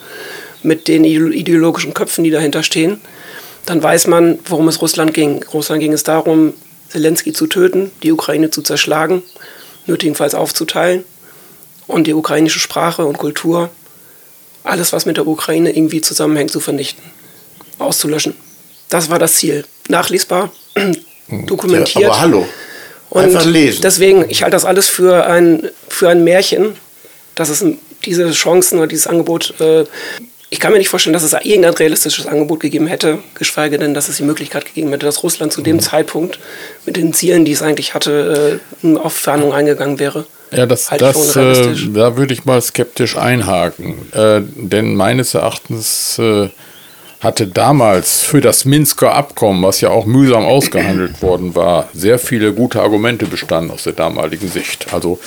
[0.63, 3.01] mit den ideologischen Köpfen, die dahinter stehen,
[3.67, 5.45] dann weiß man, worum es Russland ging.
[5.53, 6.55] Russland ging es darum,
[6.89, 9.23] Zelensky zu töten, die Ukraine zu zerschlagen,
[9.87, 11.05] nötigenfalls aufzuteilen
[11.89, 13.71] und die ukrainische Sprache und Kultur,
[14.63, 17.03] alles, was mit der Ukraine irgendwie zusammenhängt, zu vernichten,
[17.79, 18.35] auszulöschen.
[18.89, 19.65] Das war das Ziel.
[19.89, 20.53] Nachlesbar,
[21.47, 22.05] dokumentiert.
[22.05, 22.47] Ja, aber hallo.
[23.11, 23.81] Einfach lesen.
[23.83, 26.75] Deswegen, ich halte das alles für ein, für ein Märchen,
[27.35, 27.65] dass es
[28.05, 29.85] diese Chancen oder dieses Angebot, äh,
[30.51, 34.09] ich kann mir nicht vorstellen, dass es irgendein realistisches Angebot gegeben hätte, geschweige denn, dass
[34.09, 35.81] es die Möglichkeit gegeben hätte, dass Russland zu dem mhm.
[35.81, 36.39] Zeitpunkt
[36.85, 40.27] mit den Zielen, die es eigentlich hatte, äh, auf Verhandlungen eingegangen wäre.
[40.51, 44.13] Ja, das, halt das äh, da würde ich mal skeptisch einhaken.
[44.13, 46.49] Äh, denn meines Erachtens äh,
[47.21, 52.53] hatte damals für das Minsker Abkommen, was ja auch mühsam ausgehandelt worden war, sehr viele
[52.53, 54.93] gute Argumente bestanden aus der damaligen Sicht.
[54.93, 55.19] Also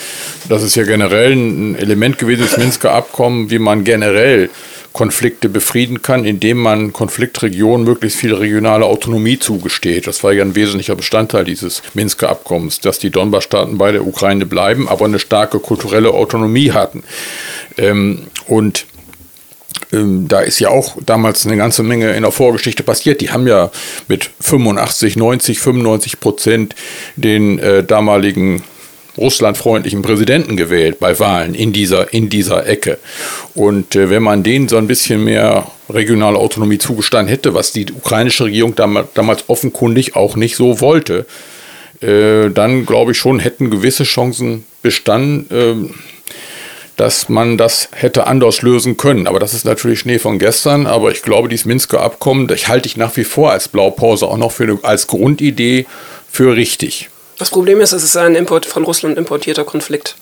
[0.47, 4.49] das ist ja generell ein Element gewesen, das Minsker Abkommen, wie man generell
[4.93, 10.07] Konflikte befrieden kann, indem man Konfliktregionen möglichst viel regionale Autonomie zugesteht.
[10.07, 14.45] Das war ja ein wesentlicher Bestandteil dieses Minsker Abkommens, dass die Donbass-Staaten bei der Ukraine
[14.45, 17.03] bleiben, aber eine starke kulturelle Autonomie hatten.
[17.77, 18.85] Ähm, und
[19.93, 23.21] ähm, da ist ja auch damals eine ganze Menge in der Vorgeschichte passiert.
[23.21, 23.71] Die haben ja
[24.07, 26.75] mit 85, 90, 95 Prozent
[27.15, 28.63] den äh, damaligen
[29.17, 32.97] russlandfreundlichen Präsidenten gewählt bei Wahlen in dieser, in dieser Ecke.
[33.53, 37.91] Und äh, wenn man denen so ein bisschen mehr regionale Autonomie zugestanden hätte, was die
[37.91, 41.25] ukrainische Regierung dam damals offenkundig auch nicht so wollte,
[42.01, 45.93] äh, dann glaube ich schon, hätten gewisse Chancen bestanden, äh,
[46.97, 49.27] dass man das hätte anders lösen können.
[49.27, 50.85] Aber das ist natürlich Schnee von gestern.
[50.85, 54.37] Aber ich glaube, dieses Minsker Abkommen, das halte ich nach wie vor als Blaupause auch
[54.37, 55.87] noch für als Grundidee
[56.29, 57.09] für richtig.
[57.41, 60.15] Das Problem ist, es ist ein Import von Russland importierter Konflikt.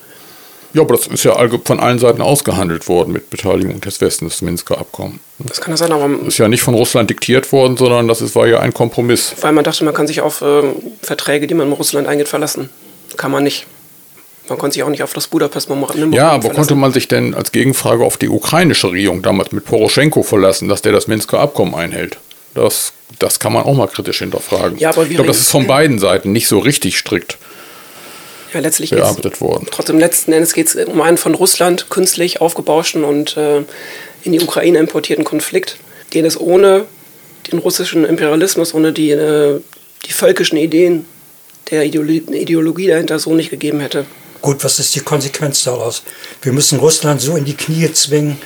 [0.72, 4.42] Ja, aber das ist ja von allen Seiten ausgehandelt worden mit Beteiligung des Westens, das
[4.42, 5.20] Minsker Abkommen.
[5.40, 6.08] Das kann das sein, aber.
[6.08, 9.34] Das ist ja nicht von Russland diktiert worden, sondern das ist, war ja ein Kompromiss.
[9.42, 10.62] Weil man dachte, man kann sich auf äh,
[11.02, 12.70] Verträge, die man mit Russland eingeht, verlassen.
[13.18, 13.68] Kann man nicht.
[14.48, 16.56] Man konnte sich auch nicht auf das Budapest-Memorandum Ja, aber verlassen.
[16.56, 20.82] konnte man sich denn als Gegenfrage auf die ukrainische Regierung damals mit Poroschenko verlassen, dass
[20.82, 22.18] der das Minsker Abkommen einhält?
[22.54, 24.78] Das, das kann man auch mal kritisch hinterfragen.
[24.80, 27.38] Ja, aber ich glaube, das ist von beiden Seiten nicht so richtig strikt
[28.54, 29.68] ja, letztlich bearbeitet worden.
[29.72, 33.64] Trotzdem letzten Endes geht es um einen von Russland künstlich aufgebauschten und äh,
[34.24, 35.78] in die Ukraine importierten Konflikt,
[36.14, 36.86] den es ohne
[37.52, 39.62] den russischen Imperialismus, ohne die, äh,
[40.06, 41.06] die völkischen Ideen
[41.70, 44.06] der Ideologie dahinter so nicht gegeben hätte.
[44.42, 46.02] Gut, was ist die Konsequenz daraus?
[46.42, 48.38] Wir müssen Russland so in die Knie zwingen,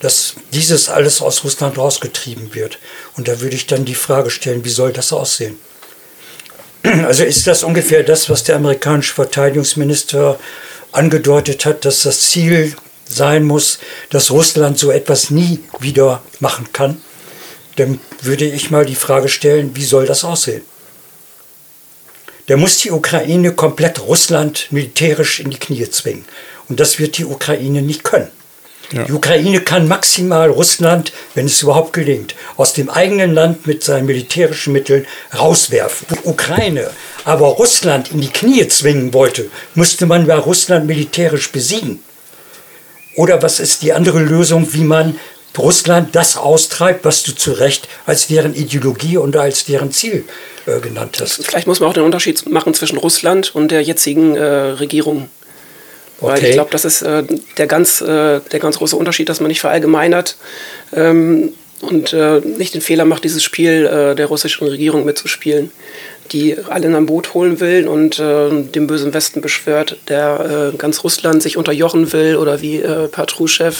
[0.00, 2.78] dass dieses alles aus Russland rausgetrieben wird.
[3.16, 5.58] Und da würde ich dann die Frage stellen, wie soll das aussehen?
[7.06, 10.38] Also ist das ungefähr das, was der amerikanische Verteidigungsminister
[10.92, 12.74] angedeutet hat, dass das Ziel
[13.06, 17.02] sein muss, dass Russland so etwas nie wieder machen kann?
[17.76, 20.62] Dann würde ich mal die Frage stellen, wie soll das aussehen?
[22.48, 26.24] Der muss die Ukraine komplett Russland militärisch in die Knie zwingen.
[26.68, 28.30] Und das wird die Ukraine nicht können.
[28.92, 29.04] Ja.
[29.04, 34.06] Die Ukraine kann maximal Russland, wenn es überhaupt gelingt, aus dem eigenen Land mit seinen
[34.06, 36.08] militärischen Mitteln rauswerfen.
[36.10, 36.90] Die Ukraine
[37.24, 42.02] aber Russland in die Knie zwingen wollte, musste man ja Russland militärisch besiegen.
[43.16, 45.18] Oder was ist die andere Lösung, wie man
[45.58, 50.24] Russland das austreibt, was du zu Recht als deren Ideologie und als deren Ziel
[50.66, 51.44] äh, genannt hast?
[51.44, 55.28] Vielleicht muss man auch den Unterschied machen zwischen Russland und der jetzigen äh, Regierung
[56.20, 56.48] weil okay.
[56.48, 57.24] ich glaube, das ist äh,
[57.56, 60.36] der, ganz, äh, der ganz große Unterschied, dass man nicht verallgemeinert
[60.94, 65.70] ähm, und äh, nicht den Fehler macht, dieses Spiel äh, der russischen Regierung mitzuspielen,
[66.32, 70.76] die alle in ein Boot holen will und äh, den bösen Westen beschwört, der äh,
[70.76, 73.72] ganz Russland sich unterjochen will oder wie äh, Patruschew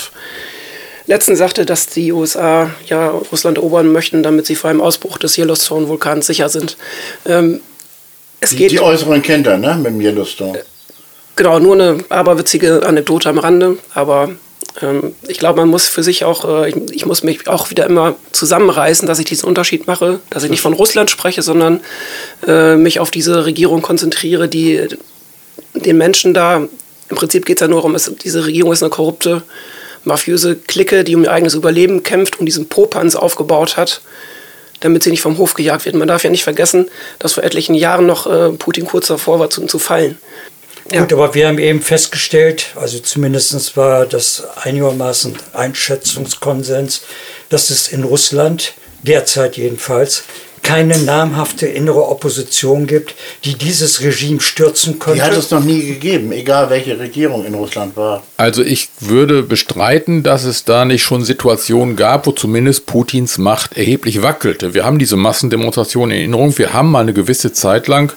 [1.11, 5.37] letztens sagte, dass die USA ja Russland erobern möchten, damit sie vor einem Ausbruch des
[5.37, 6.76] Yellowstone-Vulkans sicher sind.
[7.26, 7.61] Ähm,
[8.40, 10.62] es die, geht, die äußeren kennt er, ne, mit dem Yellowstone.
[11.36, 14.30] Genau, nur eine aberwitzige Anekdote am Rande, aber
[14.82, 17.86] ähm, ich glaube, man muss für sich auch, äh, ich, ich, muss mich auch wieder
[17.86, 21.80] immer zusammenreißen, dass ich diesen Unterschied mache, dass ich nicht von Russland spreche, sondern
[22.46, 24.86] äh, mich auf diese Regierung konzentriere, die
[25.74, 26.68] den Menschen da,
[27.08, 29.42] im Prinzip geht es ja nur darum, es, diese Regierung ist eine korrupte,
[30.04, 34.02] mafiöse Clique, die um ihr eigenes Überleben kämpft und diesen Popanz aufgebaut hat
[34.80, 35.94] damit sie nicht vom Hof gejagt wird.
[35.94, 36.88] Man darf ja nicht vergessen,
[37.18, 40.18] dass vor etlichen Jahren noch äh, Putin kurz davor war, zu, zu fallen.
[40.90, 41.00] Ja.
[41.00, 47.03] Gut, aber wir haben eben festgestellt, also zumindest war das einigermaßen Einschätzungskonsens,
[47.48, 50.24] dass es in Russland derzeit jedenfalls
[50.62, 55.18] keine namhafte innere Opposition gibt, die dieses Regime stürzen könnte?
[55.18, 58.22] Die hat es noch nie gegeben, egal welche Regierung in Russland war.
[58.36, 63.76] Also ich würde bestreiten, dass es da nicht schon Situationen gab, wo zumindest Putins Macht
[63.76, 64.74] erheblich wackelte.
[64.74, 66.56] Wir haben diese Massendemonstrationen in Erinnerung.
[66.58, 68.12] Wir haben mal eine gewisse Zeit lang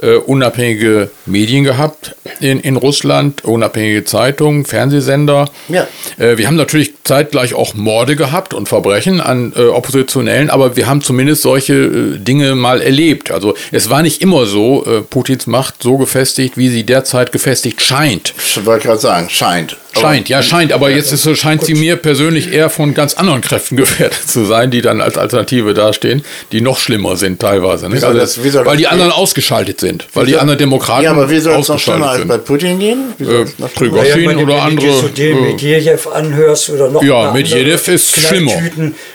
[0.00, 5.48] äh, unabhängige Medien gehabt in, in Russland, unabhängige Zeitungen, Fernsehsender.
[5.68, 5.86] Ja.
[6.18, 10.86] Äh, wir haben natürlich zeitgleich auch Morde gehabt und Verbrechen an äh, Oppositionellen, aber wir
[10.86, 13.30] haben zumindest solche äh, Dinge mal erlebt.
[13.30, 17.80] Also es war nicht immer so, äh, Putins Macht so gefestigt, wie sie derzeit gefestigt
[17.80, 18.34] scheint.
[18.38, 19.76] Ich wollte gerade sagen, scheint.
[19.98, 20.72] Scheint, ja, scheint.
[20.72, 24.70] Aber jetzt ist scheint sie mir persönlich eher von ganz anderen Kräften gefährdet zu sein,
[24.70, 27.88] die dann als Alternative dastehen, die noch schlimmer sind teilweise.
[27.88, 28.00] Nicht?
[28.02, 28.92] soll Also, das- wie soll weil die gehen?
[28.92, 30.06] anderen ausgeschaltet sind.
[30.14, 32.38] Weil die anderen Demokraten Ja, aber wie soll es noch schlimmer als bei.
[32.38, 32.98] Putin gehen?
[33.18, 34.86] Wie soll Äh, es noch schlimmer- Prigozhin wenn du- oder wenn du andere.
[34.86, 38.52] dir so den äh, Medvedev anhörst oder noch Ja, mal Medvedev andere ist schlimmer.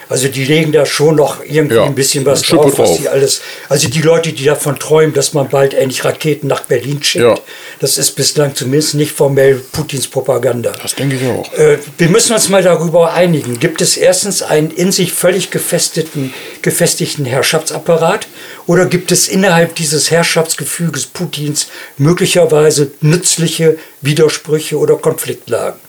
[0.10, 3.10] Also die legen da schon noch irgendwie Ja, ein bisschen was Schippe drauf, was die
[3.10, 3.42] alles.
[3.70, 7.36] Also die Leute, die davon träumen, dass man bald endlich Raketen nach Berlin schickt, Ja.
[7.80, 10.72] das ist bislang zumindest nicht formell Putins Propaganda.
[10.82, 11.52] Das denke ich auch.
[11.54, 13.60] Äh, wir müssen uns mal darüber einigen.
[13.60, 18.28] Gibt es erstens einen in sich völlig gefestigten, gefestigten Herrschaftsapparat
[18.68, 25.80] oder gibt es innerhalb dieses Herrschaftsgefüges Putins möglicherweise nützliche Widersprüche oder Konfliktlagen?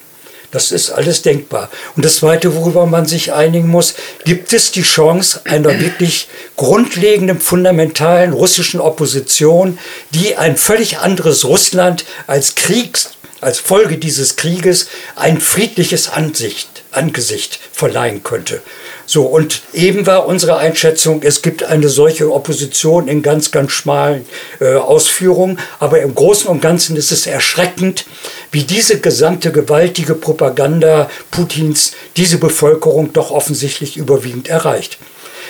[0.55, 1.69] Das ist alles denkbar.
[1.97, 7.41] Und das Zweite, worüber man sich einigen muss, gibt es die Chance einer wirklich grundlegenden,
[7.41, 14.87] fundamentalen russischen Opposition, die ein völlig anderes Russland als Kriegs, als Folge dieses Krieges
[15.17, 18.63] ein friedliches Ansicht, Angesicht verleihen könnte.
[19.07, 24.25] So, und eben war unsere Einschätzung, es gibt eine solche Opposition in ganz, ganz schmalen
[24.61, 28.07] äh, Ausführungen, aber im Großen und Ganzen ist es erschreckend,
[28.51, 34.99] wie diese gesamte gewaltige Propaganda Putins diese Bevölkerung doch offensichtlich überwiegend erreicht.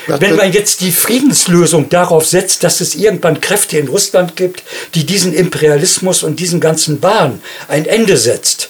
[0.07, 4.63] Wenn man jetzt die Friedenslösung darauf setzt, dass es irgendwann Kräfte in Russland gibt,
[4.95, 8.69] die diesen Imperialismus und diesen ganzen Wahn ein Ende setzt,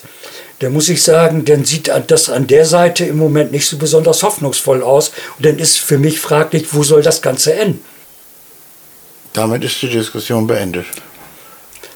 [0.59, 4.23] dann muss ich sagen, dann sieht das an der Seite im Moment nicht so besonders
[4.23, 5.11] hoffnungsvoll aus.
[5.37, 7.83] Und dann ist für mich fraglich, wo soll das Ganze enden?
[9.33, 10.85] Damit ist die Diskussion beendet.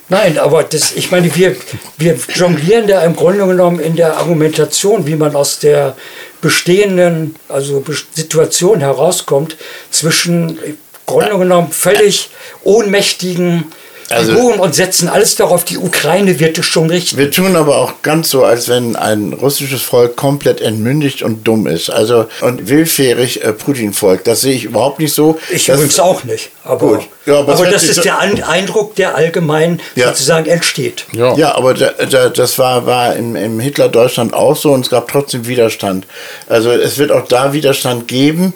[0.09, 1.55] Nein, aber das, ich meine, wir,
[1.97, 5.95] wir jonglieren da im Grunde genommen in der Argumentation, wie man aus der
[6.41, 9.55] bestehenden also Situation herauskommt,
[9.91, 12.31] zwischen im Grunde genommen völlig
[12.63, 13.65] ohnmächtigen
[14.11, 17.17] Also- Figuren und setzen alles darauf, die Ukraine wird es schon richten.
[17.17, 21.67] Wir tun aber auch ganz so, als wenn ein russisches Volk komplett entmündigt und dumm
[21.67, 21.89] ist.
[21.89, 24.27] Also und willfährig äh, Putin folgt.
[24.27, 25.37] Das sehe ich überhaupt nicht so.
[25.49, 26.49] Ich Das- übrigens auch nicht.
[26.63, 27.07] Aber, Gut.
[27.25, 30.07] Ja, aber aber, das ist so- der An Eindruck, der allgemein Ja.
[30.09, 31.05] sozusagen entsteht.
[31.13, 31.35] Ja.
[31.35, 35.07] Ja, aber da, da, das war, war im, im Hitler-Deutschland auch so und es gab
[35.11, 36.05] trotzdem Widerstand.
[36.47, 38.53] Also es wird auch da Widerstand geben.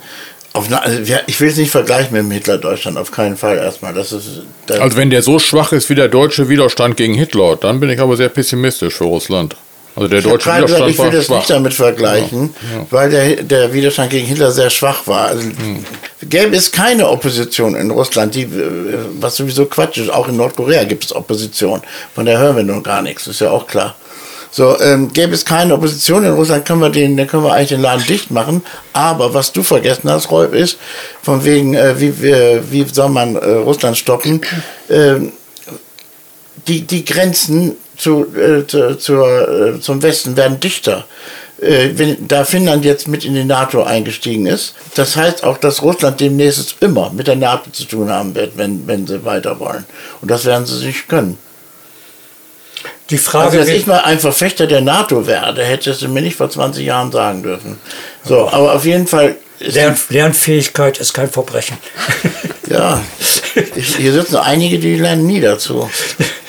[0.54, 3.94] Auf also ich will es nicht vergleichen mit dem Hitler-Deutschland, auf keinen Fall erstmal.
[3.94, 7.56] Das ist, da, Also wenn der so schwach ist wie der deutsche Widerstand gegen Hitler,
[7.56, 9.56] dann bin ich aber sehr pessimistisch für Russland.
[9.96, 11.36] Also der ich deutsche gerade gesagt, Widerstand ich will das schwach.
[11.38, 12.56] nicht damit vergleichen,
[12.90, 15.28] weil der, der Widerstand gegen Hitler sehr schwach war.
[15.28, 15.84] Also, Hm.
[16.30, 18.48] Gäbe es keine Opposition in Russland, die,
[19.20, 21.82] was sowieso Quatsch ist, auch in Nordkorea gibt es Opposition.
[22.16, 23.96] Von der hören wir noch gar nichts, ist ja auch klar.
[24.56, 27.70] So, ähm, gäbe es keine Opposition in Russland, können wir den, dann können wir eigentlich
[27.70, 28.64] den Laden dicht machen.
[28.94, 30.78] Aber was du vergessen hast, Rolf, ist,
[31.24, 34.42] von wegen, äh, wie, wie, wie soll man äh, Russland stoppen?
[34.92, 35.32] Ähm,
[36.68, 41.06] die, die Grenzen zu, äh, zu, zur, äh, zum Westen werden dichter.
[41.60, 45.82] Äh, wenn, da Finnland jetzt mit in die NATO eingestiegen ist, das heißt auch, dass
[45.82, 49.86] Russland demnächst immer mit der NATO zu tun haben wird, wenn, wenn sie weiter wollen.
[50.22, 51.40] Und das werden sie nicht können.
[53.14, 56.24] Die Also, Frage dass wird- ich mal ein Verfechter der NATO werde, hättest du mir
[56.24, 57.78] nicht vor 20 Jahren sagen dürfen.
[58.26, 61.78] So, aber auf jeden Fall Lern, Lernfähigkeit ist kein Verbrechen.
[62.72, 63.04] ja,
[63.76, 65.88] ich, hier sitzen einige, die lernen nie dazu.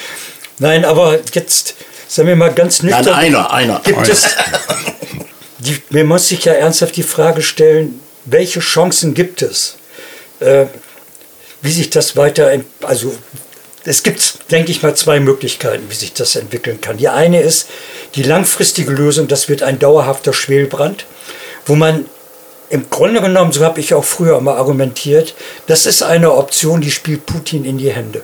[0.58, 1.74] Nein, aber jetzt,
[2.08, 3.04] sagen wir mal ganz nüchtern.
[3.04, 3.80] Nein, einer, einer.
[3.84, 4.24] Gibt es,
[5.58, 9.76] die, mir muss sich ja ernsthaft die Frage stellen, welche Chancen gibt es,
[10.40, 10.64] äh,
[11.60, 12.50] wie sich das weiter,
[12.80, 13.14] also
[13.84, 16.96] es gibt, denke ich mal, zwei Möglichkeiten, wie sich das entwickeln kann.
[16.96, 17.68] Die eine ist
[18.14, 21.04] die langfristige Lösung, das wird ein dauerhafter Schwelbrand,
[21.66, 22.06] wo man
[22.70, 25.34] im Grunde genommen, so habe ich auch früher mal argumentiert,
[25.66, 28.22] das ist eine Option, die spielt Putin in die Hände.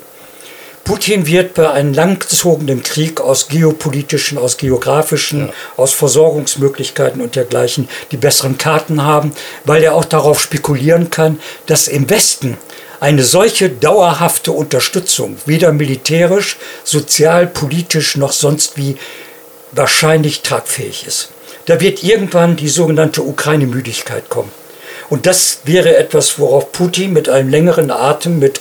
[0.83, 8.17] Putin wird bei einem langgezogenen Krieg aus geopolitischen, aus geografischen, aus Versorgungsmöglichkeiten und dergleichen die
[8.17, 9.33] besseren Karten haben,
[9.65, 12.59] weil er auch darauf spekulieren kann, dass im Westen
[13.01, 18.97] eine solche dauerhafte Unterstützung weder militärisch, sozial, politisch noch sonst wie
[19.73, 21.31] wahrscheinlich tragfähig ist.
[21.67, 24.53] Da wird irgendwann die sogenannte Ukraine-Müdigkeit kommen.
[25.09, 28.61] Und das wäre etwas, worauf Putin mit einem längeren Atem, mit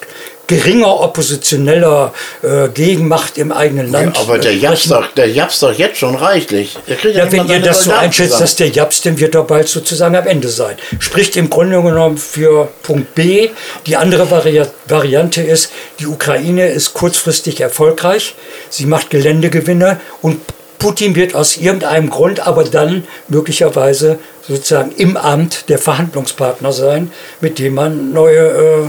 [0.49, 4.17] geringer oppositioneller äh, Gegenmacht im eigenen Land.
[4.17, 6.77] Aber der äh, sprechen- doch, der japst doch jetzt schon reichlich.
[7.13, 8.41] Ja, wenn ihr das so einschätzt, zusammen.
[8.41, 10.75] dass der Japs, dann wird er bald sozusagen am Ende sein.
[10.97, 13.49] Spricht im Grunde genommen für Punkt B.
[13.85, 18.33] Die andere Vari Variante ist, die Ukraine ist kurzfristig erfolgreich,
[18.69, 20.41] sie macht Geländegewinne und
[20.79, 27.59] Putin wird aus irgendeinem Grund aber dann möglicherweise sozusagen im Amt der Verhandlungspartner sein, mit
[27.59, 28.88] dem man neue äh,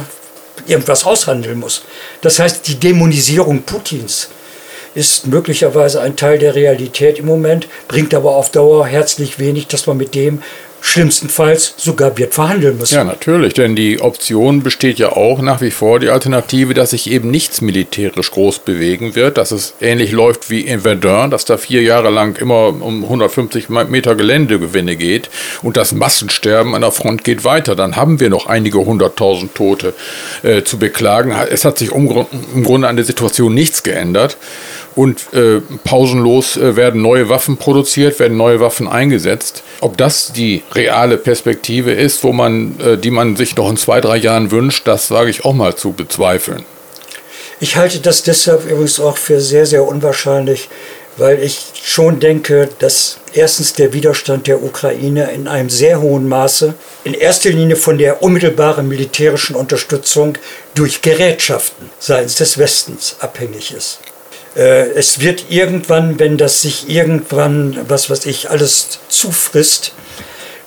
[0.67, 1.83] irgendwas aushandeln muss.
[2.21, 4.29] Das heißt, die Dämonisierung Putins
[4.95, 9.87] ist möglicherweise ein Teil der Realität im Moment, bringt aber auf Dauer herzlich wenig, dass
[9.87, 10.43] man mit dem
[10.81, 12.95] schlimmstenfalls sogar wird verhandeln müssen.
[12.95, 17.11] Ja, natürlich, denn die Option besteht ja auch nach wie vor, die Alternative, dass sich
[17.11, 21.59] eben nichts militärisch groß bewegen wird, dass es ähnlich läuft wie in Verdun, dass da
[21.59, 25.31] vier Jahre lang immer um 150 Meter Geländegewinne geht
[25.63, 27.77] und das Massensterben an der Front geht weiter.
[27.77, 29.95] Dann haben wir noch einige hunderttausend Tote
[30.43, 31.35] äh, zu beklagen.
[31.51, 34.37] Es hat sich im Grunde an der Situation nichts geändert
[34.97, 39.63] und äh, pausenlos äh, werden neue Waffen produziert, werden neue Waffen eingesetzt.
[39.81, 44.01] Ob das die reale Perspektive ist, wo man, äh, die man sich noch in zwei,
[44.01, 46.65] drei Jahren wünscht, das wage ich auch mal zu bezweifeln.
[47.61, 50.71] Ich halte das deshalb übrigens auch für sehr, sehr unwahrscheinlich,
[51.19, 56.75] weil ich schon denke, dass erstens der Widerstand der Ukraine in einem sehr hohen Maße
[57.05, 60.39] in erster Linie von der unmittelbaren militärischen Unterstützung
[60.75, 63.99] durch Gerätschaften seitens des Westens abhängig ist.
[64.57, 69.93] Äh, es wird irgendwann, wenn das sich irgendwann, was weiß ich, alles zufrisst,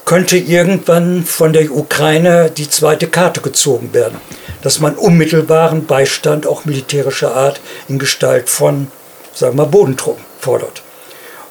[0.05, 4.17] könnte irgendwann von der Ukraine die zweite Karte gezogen werden,
[4.61, 8.87] dass man unmittelbaren Beistand, auch militärischer Art, in Gestalt von,
[9.33, 10.81] sagen wir mal, Bodentruppen fordert.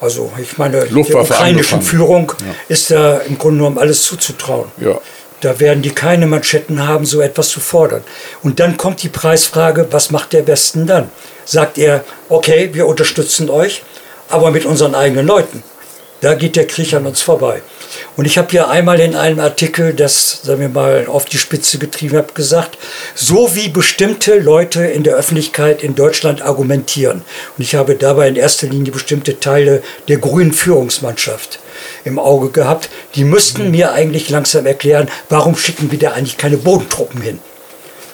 [0.00, 1.80] Also ich meine, Luftwaffe der ukrainischen.
[1.80, 2.54] Führung Ja.
[2.68, 4.66] ist da im Grunde genommen alles zuzutrauen.
[4.78, 5.00] Ja.
[5.42, 8.04] Da werden die keine Manschetten haben, so etwas zu fordern.
[8.42, 11.10] Und dann kommt die Preisfrage, was macht der Westen dann?
[11.44, 13.82] Sagt er, okay, wir unterstützen euch,
[14.28, 15.64] aber mit unseren eigenen Leuten.
[16.20, 17.60] Da geht der Krieg an uns vorbei.
[18.16, 21.78] Und ich habe ja einmal in einem Artikel, das, sagen wir mal, auf die Spitze
[21.78, 22.78] getrieben habe, gesagt,
[23.14, 27.22] so wie bestimmte Leute in der Öffentlichkeit in Deutschland argumentieren,
[27.56, 31.58] und ich habe dabei in erster Linie bestimmte Teile der grünen Führungsmannschaft
[32.04, 36.56] im Auge gehabt, die müssten mir eigentlich langsam erklären, warum schicken wir da eigentlich keine
[36.56, 37.38] Bodentruppen hin.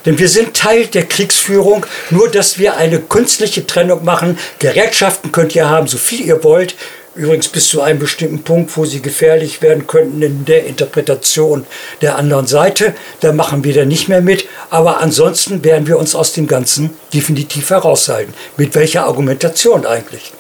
[0.07, 4.39] Denn wir sind Teil der Kriegsführung, nur dass wir eine künstliche Trennung machen.
[4.59, 6.77] Gerätschaften könnt ihr haben, so viel ihr wollt.
[7.19, 11.67] Übrigens bis zu einem bestimmten Punkt, wo sie gefährlich werden könnten in der Interpretation
[12.01, 12.95] der anderen Seite.
[13.19, 14.47] Da machen wir dann nicht mehr mit.
[14.71, 18.33] Aber ansonsten werden wir uns aus dem Ganzen definitiv heraushalten.
[18.57, 20.33] Mit welcher Argumentation eigentlich?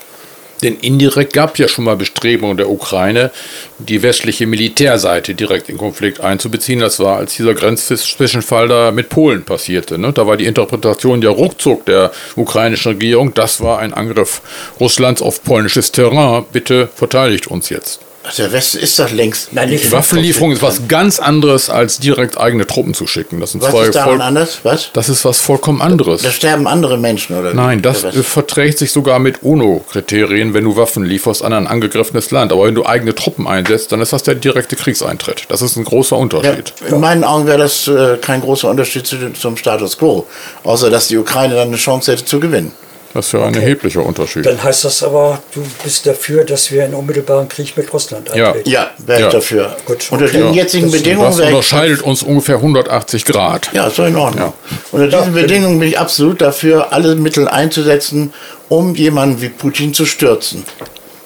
[0.63, 3.31] Denn indirekt gab es ja schon mal Bestrebungen der Ukraine,
[3.79, 6.81] die westliche Militärseite direkt in Konflikt einzubeziehen.
[6.81, 9.99] Das war, als dieser Grenzzwischenfall da mit Polen passierte.
[9.99, 10.13] Ne?
[10.13, 14.41] Da war die Interpretation ja ruckzuck der ukrainischen Regierung, das war ein Angriff
[14.81, 16.45] Russlands auf polnisches Terrain.
[16.53, 18.01] Bitte verteidigt uns jetzt.
[18.37, 19.53] Der Westen ist doch längst.
[19.53, 23.41] Nein, nicht Die Waffenlieferung ist was ganz anderes, als direkt eigene Truppen zu schicken.
[23.41, 24.59] Das sind Was zwei ist daran voll, anders?
[24.65, 24.91] Was?
[24.93, 26.23] Das ist was vollkommen anderes.
[26.23, 27.55] Da sterben andere Menschen, oder?
[27.55, 32.53] Nein, das verträgt sich sogar mit UNO-Kriterien, wenn du Waffen lieferst an ein angegriffenes Land.
[32.53, 35.45] Aber wenn du eigene Truppen einsetzt, dann ist das der direkte Kriegseintritt.
[35.49, 36.73] Das ist ein großer Ja, Unterschied.
[36.89, 40.27] in meinen Augen wäre das äh, kein großer Unterschied zu, zum Status quo.
[40.65, 42.73] Außer, dass die Ukraine dann eine Chance hätte zu gewinnen.
[43.15, 44.45] Das ist ja ein erheblicher Unterschied.
[44.45, 48.69] Dann heißt das aber, du bist dafür, dass wir in unmittelbaren Krieg mit Russland eintreten.
[48.69, 49.27] Ja, wäre Ja.
[49.29, 49.77] ich dafür.
[49.87, 50.37] Gut, Unter okay.
[50.39, 53.71] den jetzigen Das- Bedingungen Das wäre unterscheidet uns ungefähr 180 Grad.
[53.73, 54.49] Ja, ist doch in Ordnung.
[54.49, 54.53] Ja.
[54.93, 58.35] Unter diesen Ja, Bedingungen bin ich absolut dafür, alle Mittel einzusetzen,
[58.69, 60.65] um jemanden wie Putin zu stürzen.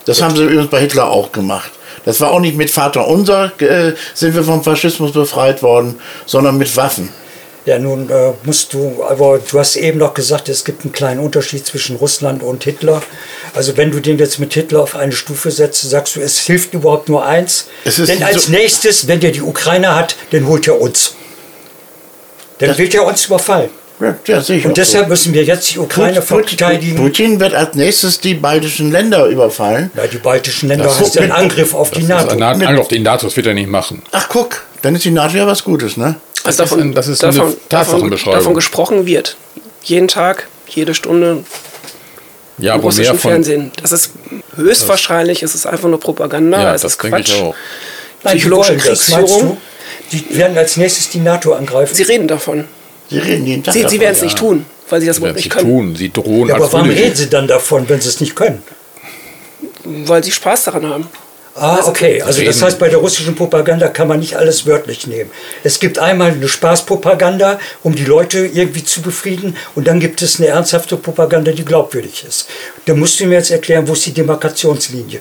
[0.07, 1.70] Das haben sie übrigens bei Hitler auch gemacht.
[2.05, 6.59] Das war auch nicht mit Vater unser, äh, sind wir vom Faschismus befreit worden, sondern
[6.59, 7.11] mit Waffen.
[7.65, 11.21] Ja, nun äh, musst du, aber du hast eben noch gesagt, es gibt einen kleinen
[11.21, 13.03] Unterschied zwischen Russland und Hitler.
[13.55, 16.75] Also wenn du den jetzt mit Hitler auf eine Stufe setzt, sagst du, es hilft
[16.75, 17.69] überhaupt nur eins.
[17.85, 21.15] Es ist Denn als so- nächstes, wenn der die Ukraine hat, dann holt er uns.
[22.59, 23.71] Dann Das- wird er uns überfallen.
[24.01, 24.69] Ja, ja sicher.
[24.69, 26.97] Und deshalb müssen wir jetzt die Ukraine Putin, verteidigen.
[26.97, 29.93] Putin wird als nächstes die baltischen Länder überfallen.
[29.97, 32.31] Ja, die baltischen Länder Das ist ein Angriff auf die NATO.
[32.31, 34.03] ein Angriff auf die NATO, das wird er nicht machen.
[34.11, 36.17] Ach guck, dann ist die NATO ja was Gutes, ne?
[36.45, 38.38] Das Also ist ein- das ist eine davon, Tatsachenbeschreibung.
[38.38, 39.36] davon gesprochen wird.
[39.84, 41.45] Jeden Tag, jede Stunde
[42.59, 43.30] Ja, im russischen von.
[43.32, 43.72] Fernsehen.
[43.80, 44.11] Das ist
[44.57, 47.32] höchstwahrscheinlich, es ist einfach nur Propaganda, Ja, es das ist Quatsch.
[48.24, 49.40] Psychologische das, Kriegsführung.
[49.40, 49.57] du?
[50.12, 51.95] Die werden als nächstes die NATO angreifen.
[51.95, 52.66] Sie reden davon.
[53.11, 54.01] Sie reden jeden Tag Sie, sie davon.
[54.01, 55.68] werden es nicht tun, weil sie das Sie überhaupt werden es nicht können.
[55.70, 55.97] tun.
[55.97, 58.62] Sie drohen Ja, aber warum sie- reden sie dann davon, wenn sie es nicht können?
[59.84, 61.09] Weil sie Spaß daran haben.
[61.55, 62.22] Ah, okay.
[62.22, 65.30] Also das heißt, bei der russischen Propaganda kann man nicht alles wörtlich nehmen.
[65.62, 70.38] Es gibt einmal eine Spaßpropaganda, um die Leute irgendwie zu befrieden, und dann gibt es
[70.38, 72.48] eine ernsthafte Propaganda, die glaubwürdig ist.
[72.86, 75.20] Da musst du mir jetzt erklären, wo ist die Demarkationslinie?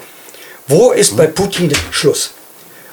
[0.68, 2.32] Wo ist bei Putin Schluss?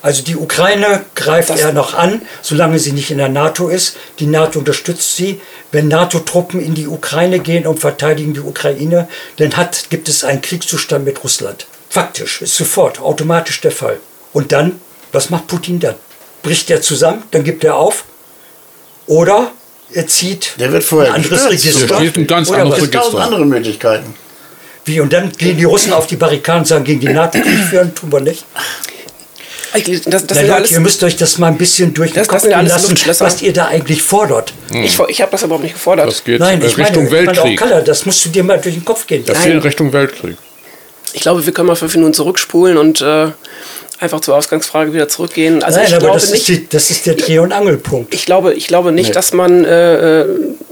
[0.02, 3.96] Also die Ukraine greift Das- er noch an, solange sie nicht in der NATO ist.
[4.18, 5.40] Die NATO unterstützt sie.
[5.70, 10.40] Wenn NATO-Truppen in die Ukraine gehen und verteidigen die Ukraine, dann hat, gibt es einen
[10.40, 11.66] Kriegszustand mit Russland.
[11.90, 13.98] Faktisch, ist sofort, automatisch der Fall.
[14.32, 14.80] Und dann,
[15.12, 15.94] was macht Putin dann?
[16.42, 18.04] Bricht er zusammen, dann gibt er auf?
[19.06, 19.50] Oder
[19.92, 21.76] er zieht Der wird vorher ein anderes gestürzt.
[21.80, 22.00] Register?
[22.00, 23.24] Der ein ganz Oder anderes gibt tausend Register.
[23.34, 24.14] andere Möglichkeiten.
[24.84, 27.58] Wie, und dann gehen die Russen auf die Barrikaden und sagen, gegen die NATO Krieg
[27.70, 28.44] führen, tun wir nicht.
[30.06, 32.42] Das, das Leute, alles, ihr müsst euch das mal ein bisschen durch den Das- Kopf
[32.42, 34.52] gehen lassen, was ihr da eigentlich fordert.
[34.72, 36.06] ich ich habe das überhaupt nicht gefordert.
[36.08, 37.58] Das geht Nein, ich Richtung meine, ich meine auch Weltkrieg.
[37.58, 39.24] Kaller, das musst du dir mal durch den Kopf gehen.
[39.26, 39.44] Das lassen.
[39.46, 40.36] geht in Richtung Weltkrieg.
[41.14, 43.28] Ich glaube, wir können mal fünf Minuten zurückspulen und äh,
[44.00, 45.62] einfach zur Ausgangsfrage wieder zurückgehen.
[45.62, 46.48] Also Nein, ich aber glaube das ist, nicht.
[46.48, 48.14] die, das ist der Dreh- und Angelpunkt.
[48.14, 50.26] Ich glaube, ich glaube nicht, dass man äh, äh,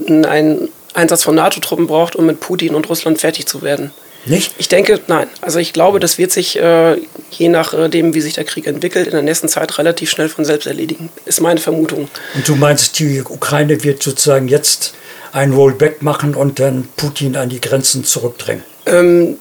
[0.07, 3.91] einen Einsatz von NATO-Truppen braucht, um mit Putin und Russland fertig zu werden.
[4.25, 4.53] Nicht?
[4.57, 5.27] Ich denke, nein.
[5.41, 6.97] Also ich glaube, das wird sich, äh,
[7.31, 10.67] je nachdem, wie sich der Krieg entwickelt, in der nächsten Zeit relativ schnell von selbst
[10.67, 11.09] erledigen.
[11.25, 12.09] Ist meine Vermutung.
[12.35, 14.93] Und du meinst, die Ukraine wird sozusagen jetzt
[15.31, 18.63] ein Rollback machen und dann Putin an die Grenzen zurückdrängen.
[18.85, 19.37] Ähm,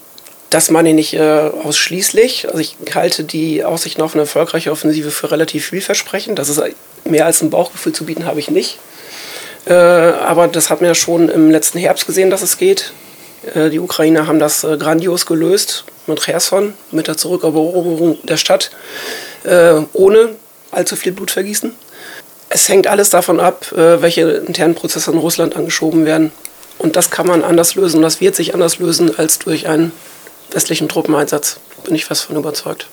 [0.51, 2.47] das meine ich nicht äh, ausschließlich.
[2.49, 6.38] Also ich halte die Aussichten auf eine erfolgreiche Offensive für relativ vielversprechend.
[6.38, 6.62] Das ist
[7.05, 8.78] mehr als ein Bauchgefühl zu bieten, habe ich nicht.
[9.66, 12.92] Äh, aber das hat man ja schon im letzten Herbst gesehen, dass es geht.
[13.55, 18.70] Äh, die Ukrainer haben das äh, grandios gelöst mit Cherson, mit der Zurückeroberung der Stadt,
[19.44, 20.30] äh, ohne
[20.70, 21.74] allzu viel Blutvergießen.
[22.49, 26.30] Es hängt alles davon ab, äh, welche internen Prozesse in Russland angeschoben werden.
[26.78, 28.03] Und das kann man anders lösen.
[28.03, 29.90] Das wird sich anders lösen als durch einen
[30.53, 31.59] westlichen Truppeneinsatz.
[31.84, 32.88] Bin ich fest von überzeugt.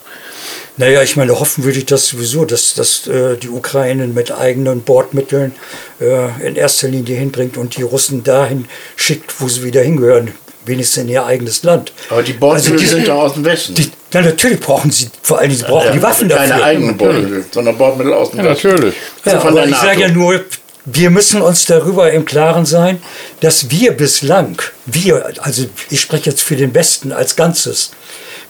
[0.78, 4.82] Naja, ich meine, hoffen würde ich das sowieso, dass, dass äh, die Ukraine mit eigenen
[4.82, 5.54] Bordmitteln
[6.02, 10.34] äh, in erster Linie hinbringt und die Russen dahin schickt, wo sie wieder hingehören,
[10.66, 11.94] wenigstens in ihr eigenes Land.
[12.10, 13.76] Aber die Bordmittel Also die- sind doch aus dem Westen.
[13.76, 16.66] Die, na, natürlich brauchen sie, vor allem sie brauchen Ja, die Waffen Keine dafür.
[16.66, 18.68] eigenen Bordmittel, sondern Bordmittel aus dem Ja, Westen.
[18.70, 18.96] natürlich.
[19.26, 20.42] Ja, von aber der ich sage ja nur,
[20.86, 23.02] wir müssen uns darüber im Klaren sein,
[23.40, 27.92] dass wir bislang, wir, also ich spreche jetzt für den Westen als Ganzes,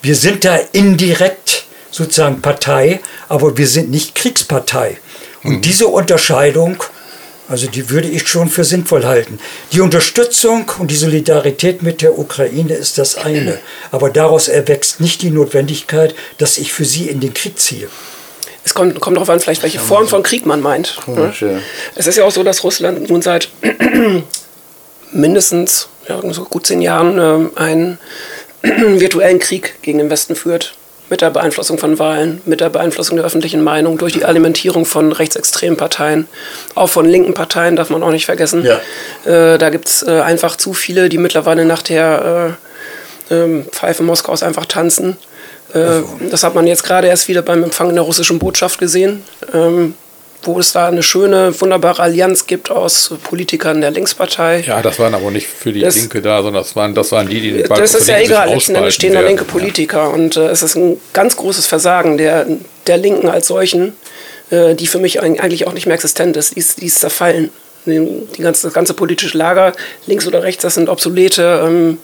[0.01, 4.97] wir sind da indirekt sozusagen Partei, aber wir sind nicht Kriegspartei.
[5.43, 6.81] Und diese Unterscheidung,
[7.47, 9.39] also die würde ich schon für sinnvoll halten.
[9.71, 13.59] Die Unterstützung und die Solidarität mit der Ukraine ist das eine,
[13.91, 17.89] aber daraus erwächst nicht die Notwendigkeit, dass ich für sie in den Krieg ziehe.
[18.65, 20.97] Es kommt, kommt darauf an, vielleicht welche Form von Krieg man meint.
[21.03, 21.53] Komisch, ne?
[21.53, 21.59] ja.
[21.95, 23.49] Es ist ja auch so, dass Russland nun seit
[25.11, 27.99] mindestens ja, so gut zehn Jahren ähm, einen
[28.61, 30.73] virtuellen Krieg gegen den Westen führt.
[31.09, 35.11] Mit der Beeinflussung von Wahlen, mit der Beeinflussung der öffentlichen Meinung, durch die Alimentierung von
[35.11, 36.27] rechtsextremen Parteien,
[36.73, 38.65] auch von linken Parteien, darf man auch nicht vergessen.
[38.65, 38.79] Ja.
[39.29, 42.57] Äh, da gibt es äh, einfach zu viele, die mittlerweile nach der
[43.29, 45.17] äh, ähm, Pfeife Moskaus einfach tanzen.
[45.73, 49.95] Äh, Das hat man jetzt gerade erst wieder beim Empfang der russischen Botschaft gesehen, ähm,
[50.43, 54.61] wo es da eine schöne, wunderbare Allianz gibt aus Politikern der Linkspartei.
[54.67, 57.27] Ja, das waren aber nicht für die Das- Linke da, sondern das waren, das waren
[57.29, 60.35] die, die den Balken Das ist ja egal, letzten Endes stehen da linke Politiker und
[60.35, 62.45] äh, es ist ein ganz großes Versagen der,
[62.87, 63.93] der Linken als solchen,
[64.51, 66.55] äh, die für mich eig- eigentlich auch nicht mehr existent ist.
[66.55, 67.49] Die ist, die ist zerfallen.
[67.85, 69.73] Die ganze, das ganze politische Lager,
[70.07, 71.97] links oder rechts, das sind obsolete ähm,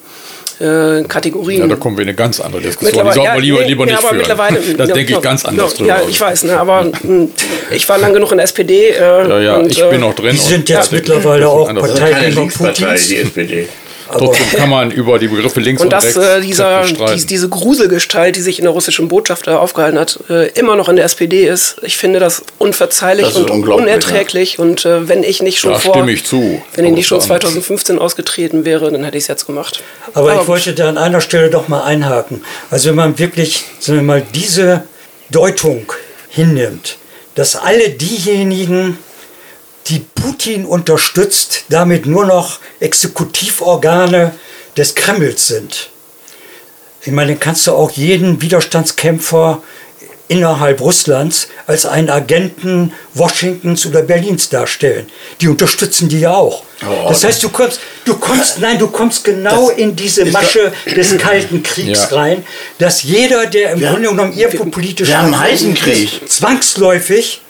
[0.60, 1.62] äh, Kategorien.
[1.62, 2.92] Ja, da kommen wir in eine ganz andere Diskussion.
[3.08, 4.18] Die sollten wir ja, lieber, nee, lieber nicht aber führen.
[4.18, 5.90] mittlerweile- Da ja, denke ich ja, ganz anders ja, drüber.
[5.90, 7.28] Ja, ich weiß, ne, aber mh,
[7.72, 8.90] ich war lang genug in der SPD.
[8.90, 10.32] Äh, ja, ja, und, ich äh, bin noch drin.
[10.32, 13.08] Die sind jetzt mittlerweile auch Partei- Linkspartei, Putins.
[13.08, 13.68] die SPD.
[14.10, 16.98] Aber Trotzdem kann man über die Begriffe links Und und, dass rechts äh, dieser, köstlich
[16.98, 17.20] streiten.
[17.20, 20.90] die, diese Gruselgestalt, die sich in der russischen Botschaft da aufgehalten hat, äh, immer noch
[20.90, 24.58] in der SPD ist, ich finde das unverzeihlich Das und unerträglich.
[24.58, 26.62] Und äh, wenn ich nicht schon Da vor, stimme ich zu.
[26.76, 29.46] wenn ich nicht schon Aber es war 2015 ausgetreten wäre, dann hätte ich es jetzt
[29.46, 29.82] gemacht.
[30.14, 32.44] Aber ich wollte da an einer Stelle doch mal einhaken.
[32.72, 34.84] Also wenn man wirklich, sagen wir mal, diese
[35.30, 35.92] Deutung
[36.30, 36.98] hinnimmt,
[37.36, 38.98] dass alle diejenigen,
[39.90, 44.34] die Putin unterstützt, damit nur noch Exekutivorgane
[44.78, 45.90] des Kremls sind.
[47.02, 49.62] Ich meine, dann kannst du auch jeden Widerstandskämpfer
[50.28, 55.08] innerhalb Russlands als einen Agenten Washingtons oder Berlins darstellen.
[55.42, 56.62] Die unterstützen die ja auch.
[56.88, 61.18] Oh, das heißt, du kommst, du kommst, nein, du kommst genau in diese Masche des
[61.18, 62.18] Kalten Kriegs Ja.
[62.18, 62.46] rein,
[62.78, 65.34] dass jeder, der im Wir- Grunde genommen ihr politisch wir haben
[65.74, 66.30] Krieg.
[66.30, 67.42] zwangsläufig,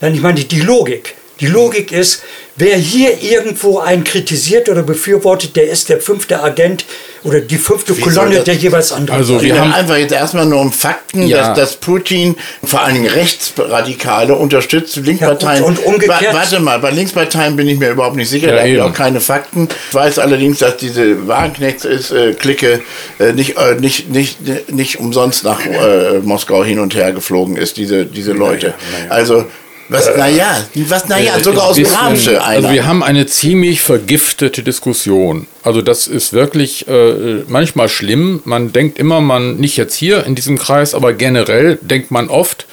[0.00, 1.14] dann ich meine die Logik.
[1.40, 2.22] Die Logik ist,
[2.56, 6.84] wer hier irgendwo einen kritisiert oder befürwortet, der ist der fünfte Agent
[7.22, 9.20] oder die fünfte Wie Kolonne der jeweils anderen.
[9.20, 11.48] Also Wir haben einfach jetzt erstmal nur um Fakten, Ja.
[11.48, 12.34] dass, dass Putin
[12.64, 15.60] vor allen Dingen Rechtsradikale unterstützt Linksparteien.
[15.62, 18.48] Ja, und- und umgekehrt- Wa- Warte mal, bei Linksparteien bin ich mir überhaupt nicht sicher,
[18.48, 19.68] Ja, da habe ich auch keine Fakten.
[19.90, 22.80] Ich weiß allerdings, dass diese Wagenknechts ist, äh, Clique
[23.20, 24.38] äh, nicht, äh, nicht, nicht,
[24.72, 28.74] nicht umsonst nach äh, Moskau hin und her geflogen ist, diese, diese Leute.
[29.08, 29.44] Also,
[29.88, 32.42] was, naja, was, naja, sogar aus dem Ramsche.
[32.42, 35.46] Also wir haben eine ziemlich vergiftete Diskussion.
[35.62, 38.40] Also das ist wirklich äh, manchmal schlimm.
[38.44, 42.66] Man denkt immer, man nicht jetzt hier in diesem Kreis, aber generell denkt man oft,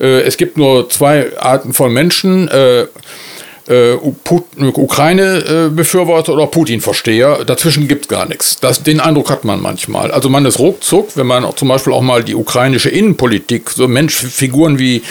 [0.00, 2.48] äh, es gibt nur zwei Arten von Menschen.
[2.48, 2.86] Äh,
[3.68, 7.44] äh, Ukraine-Befürworter oder Putin-Versteher.
[7.44, 8.58] Dazwischen gibt es gar nichts.
[8.60, 10.10] Das, den Eindruck hat man manchmal.
[10.10, 13.88] Also man ist ruckzuck, wenn man auch zum Beispiel auch mal die ukrainische Innenpolitik, so
[13.88, 15.02] Menschfiguren wie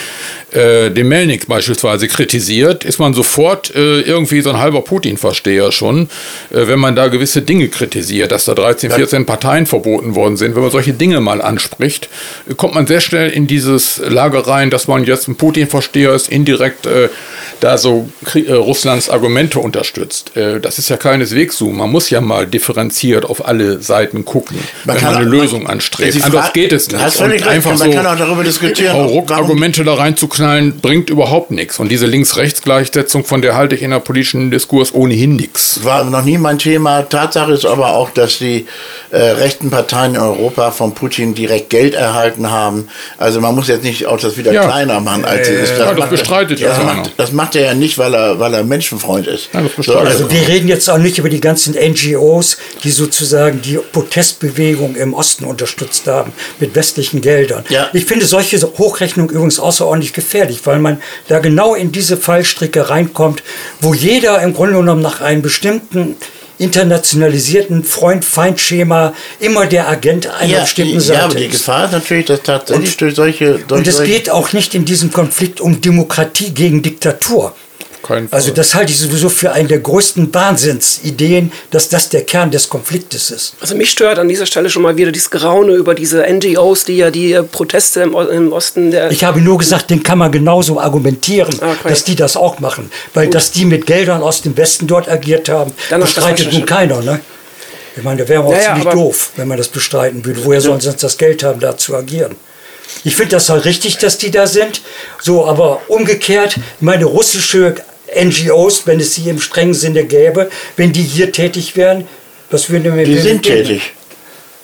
[0.52, 6.08] äh, den Melnik beispielsweise kritisiert, ist man sofort äh, irgendwie so ein halber Putin-Versteher schon,
[6.50, 10.54] äh, wenn man da gewisse Dinge kritisiert, dass da 13, 14 Parteien verboten worden sind.
[10.54, 12.08] Wenn man solche Dinge mal anspricht,
[12.56, 16.86] kommt man sehr schnell in dieses Lager rein, dass man jetzt ein Putin-Versteher ist, indirekt
[16.86, 17.08] äh,
[17.60, 18.08] da so
[18.46, 20.36] äh, Russlands Argumente unterstützt.
[20.36, 21.70] Äh, das ist ja keineswegs so.
[21.70, 26.22] Man muss ja mal differenziert auf alle Seiten gucken, man wenn man eine Lösung anstrebt.
[26.22, 27.02] Anders geht es nicht.
[27.02, 27.64] Hast völlig recht.
[27.64, 29.24] Man so kann auch darüber diskutieren.
[29.30, 31.78] Argumente da reinzuknallen, bringt überhaupt nichts.
[31.78, 35.84] Und diese Links-Rechts-Gleichsetzung, von der halte ich in der politischen Diskurs ohnehin nichts.
[35.84, 37.02] War noch nie mein Thema.
[37.02, 38.66] Tatsache ist aber auch, dass die
[39.10, 42.88] äh, rechten Parteien in Europa von Putin direkt Geld erhalten haben.
[43.18, 44.64] Also man muss jetzt nicht auch das wieder ja.
[44.64, 45.78] kleiner machen, als es ist.
[45.78, 46.68] Das, ja, das bestreitet ja.
[46.68, 49.48] Das macht, das macht er ja nicht, weil er, weil er Menschenfreund ist.
[49.52, 53.78] Ja, so, also wir reden jetzt auch nicht über die ganzen NGOs, die sozusagen die
[53.92, 57.64] Protestbewegung im Osten unterstützt haben mit westlichen Geldern.
[57.68, 57.88] Ja.
[57.92, 63.42] Ich finde solche Hochrechnung übrigens außerordentlich gefährlich, weil man da genau in diese Fallstricke reinkommt,
[63.80, 66.16] wo jeder im Grunde genommen nach einem bestimmten
[66.58, 72.26] internationalisierten Freund-Feind-Schema immer der Agent einer ja, bestimmten Seite Ja, aber die Gefahr ist natürlich,
[72.26, 73.58] dass tatsächlich und, durch solche...
[73.66, 77.54] Durch und es geht auch nicht in diesem Konflikt um Demokratie gegen Diktatur
[78.28, 78.38] Fall.
[78.38, 82.68] Also das halte ich sowieso für einen der größten Wahnsinnsideen, dass das der Kern des
[82.68, 83.54] Konfliktes ist.
[83.60, 86.96] Also mich stört an dieser Stelle schon mal wieder dieses Geraune über diese NGOs, die
[86.98, 89.10] ja die Proteste im, im Osten der...
[89.10, 91.88] Ich habe nur gesagt, den kann man genauso argumentieren, ah, okay.
[91.88, 92.90] dass die das auch machen.
[93.14, 93.34] Weil Gut.
[93.34, 97.00] dass die mit Geldern aus dem Westen dort agiert haben, Dann bestreitet nun keiner.
[97.00, 97.20] Ne?
[97.96, 100.44] Ich meine, da wäre man auch ja, ziemlich doof, wenn man das bestreiten würde.
[100.44, 102.36] Woher sollen sie sonst das Geld haben, da zu agieren?
[103.04, 104.80] Ich finde das halt richtig, dass die da sind.
[105.20, 107.76] So, aber umgekehrt, meine russische
[108.14, 112.06] NGOs, wenn es sie im strengen Sinne gäbe, wenn die hier tätig wären,
[112.50, 113.92] was würden wir Die sind tätig.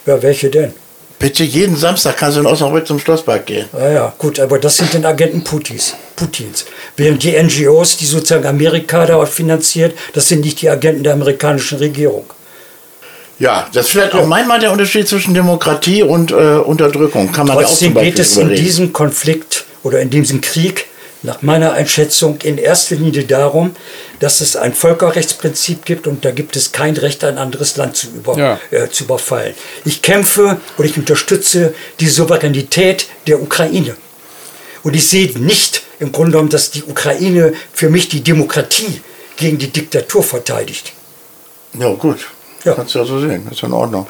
[0.07, 0.73] Ja, welche denn?
[1.19, 3.67] Bitte, jeden Samstag kannst du in Osnabrück zum Schlosspark gehen.
[3.79, 5.95] Ja, ja, gut, aber das sind den Agenten Putins.
[6.17, 6.65] Putins.
[6.97, 11.77] Während die NGOs, die sozusagen Amerika da finanziert, das sind nicht die Agenten der amerikanischen
[11.77, 12.25] Regierung.
[13.39, 17.33] Ja, das ist vielleicht auch manchmal der Unterschied zwischen Demokratie und äh, Unterdrückung.
[17.33, 20.87] Kann man Trotzdem ja auch geht es in diesem Konflikt oder in diesem Krieg
[21.23, 23.77] nach meiner Einschätzung in erster Linie darum,
[24.21, 28.09] dass es ein Völkerrechtsprinzip gibt und da gibt es kein Recht, ein anderes Land zu,
[28.09, 28.61] über, ja.
[28.71, 29.55] äh, zu überfallen.
[29.85, 33.97] Ich kämpfe und ich unterstütze die Souveränität der Ukraine.
[34.83, 39.03] Und ich sehe nicht im Grunde genommen, dass die Ukraine für mich die Demokratie
[39.37, 40.93] gegen die Diktatur verteidigt.
[41.79, 42.27] Ja, gut.
[42.65, 42.75] Ja.
[42.75, 43.47] Kannst du ja so sehen.
[43.51, 44.07] Ist in Ordnung.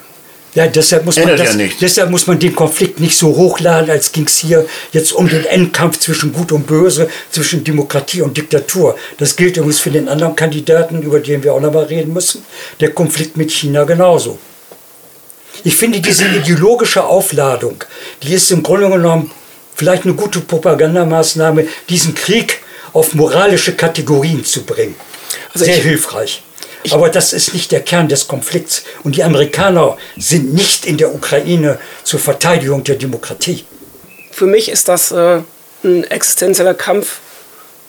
[0.55, 4.11] Ja, deshalb muss, man das, ja deshalb muss man den Konflikt nicht so hochladen, als
[4.11, 8.97] ging es hier jetzt um den Endkampf zwischen Gut und Böse, zwischen Demokratie und Diktatur.
[9.19, 12.45] Das gilt übrigens für den anderen Kandidaten, über den wir auch noch mal reden müssen.
[12.81, 14.39] Der Konflikt mit China genauso.
[15.63, 17.85] Ich finde diese ideologische Aufladung,
[18.23, 19.31] die ist im Grunde genommen
[19.77, 22.61] vielleicht eine gute Propagandamaßnahme, diesen Krieg
[22.93, 24.97] auf moralische Kategorien zu bringen.
[25.53, 26.43] Also Sehr hilfreich.
[26.91, 28.85] Aber das ist nicht der Kern des Konflikts.
[29.05, 33.65] Und die Amerikaner sind nicht in der Ukraine zur Verteidigung der Demokratie.
[34.31, 35.41] Für mich ist das äh,
[35.85, 37.19] ein existenzieller Kampf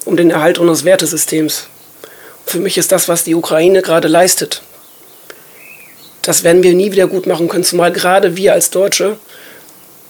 [0.04, 1.68] um den Erhalt unseres Wertesystems.
[2.46, 4.62] Für mich ist das, was die Ukraine gerade leistet.
[6.22, 9.18] Das werden wir nie wieder gut machen können, zumal gerade wir als Deutsche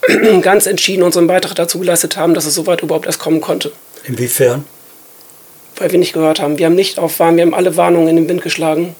[0.41, 3.71] ganz entschieden unseren Beitrag dazu geleistet haben, dass es so weit überhaupt erst kommen konnte.
[4.05, 4.65] Inwiefern?
[5.77, 6.57] Weil wir nicht gehört haben.
[6.57, 8.95] Wir haben nicht aufwarnen, wir haben alle Warnungen in den Wind geschlagen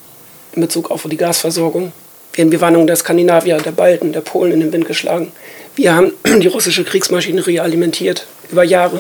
[0.54, 1.92] in Bezug auf die Gasversorgung.
[2.34, 5.32] Wir haben die Warnungen der Skandinavier, der Balten, der Polen in den Wind geschlagen.
[5.76, 9.00] Wir haben die russische Kriegsmaschinerie alimentiert über Jahre.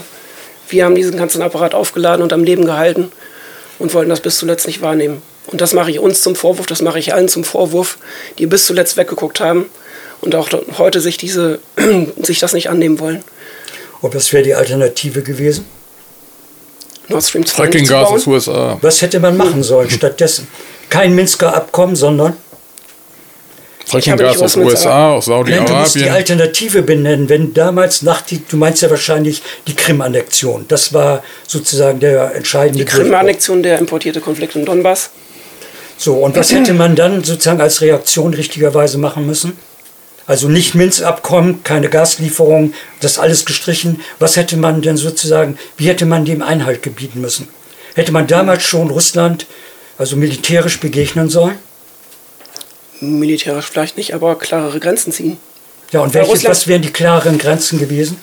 [0.69, 3.11] Wir haben diesen ganzen Apparat aufgeladen und am Leben gehalten
[3.79, 5.21] und wollten das bis zuletzt nicht wahrnehmen.
[5.47, 7.97] Und das mache ich uns zum Vorwurf, das mache ich allen zum Vorwurf,
[8.37, 9.65] die bis zuletzt weggeguckt haben
[10.21, 11.59] und auch heute sich, diese,
[12.21, 13.23] sich das nicht annehmen wollen.
[14.01, 15.65] Und was wäre die Alternative gewesen?
[17.11, 18.77] Nord Stream 2 Fracking-Gas aus USA.
[18.81, 20.47] Was hätte man machen sollen stattdessen?
[20.89, 22.33] Kein Minsker Abkommen, sondern
[23.85, 25.65] Fracking-Gas aus USA, aus Saudi-Arabien.
[25.65, 30.65] Du musst die Alternative benennen, wenn damals nach die, du meinst ja wahrscheinlich die Krim-Annexion.
[30.67, 35.09] Das war sozusagen der entscheidende Die Krim-Annexion, der importierte Konflikt im Donbass.
[35.97, 39.57] So, und was hätte man dann sozusagen als Reaktion richtigerweise machen müssen?
[40.31, 43.99] Also nicht Minz-Abkommen, keine Gaslieferung, das alles gestrichen.
[44.17, 47.49] Was hätte man denn sozusagen, wie hätte man dem Einhalt gebieten müssen?
[47.95, 49.45] Hätte man damals schon Russland
[49.97, 51.55] also militärisch begegnen sollen?
[53.01, 55.35] Militärisch vielleicht nicht, aber klarere Grenzen ziehen.
[55.91, 58.15] Ja, und welche, was wären die klareren Grenzen gewesen?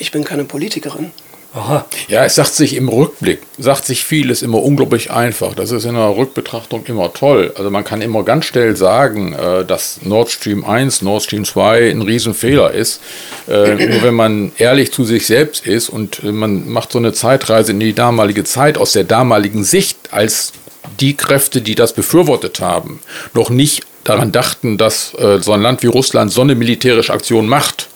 [0.00, 1.12] Ich bin keine Politikerin.
[1.56, 1.86] Aha.
[2.08, 5.54] Ja, es sagt sich im Rückblick, sagt sich vieles immer unglaublich einfach.
[5.54, 7.50] Das ist in der Rückbetrachtung immer toll.
[7.56, 11.90] Also man kann immer ganz schnell sagen, äh, dass Nord Stream 1, Nord Stream 2
[11.90, 13.00] ein Riesenfehler ist.
[13.48, 17.72] Äh, nur wenn man ehrlich zu sich selbst ist und man macht so eine Zeitreise
[17.72, 20.52] in die damalige Zeit aus der damaligen Sicht, als
[21.00, 23.00] die Kräfte, die das befürwortet haben,
[23.32, 27.48] noch nicht daran dachten, dass äh, so ein Land wie Russland so eine militärische Aktion
[27.48, 27.88] macht,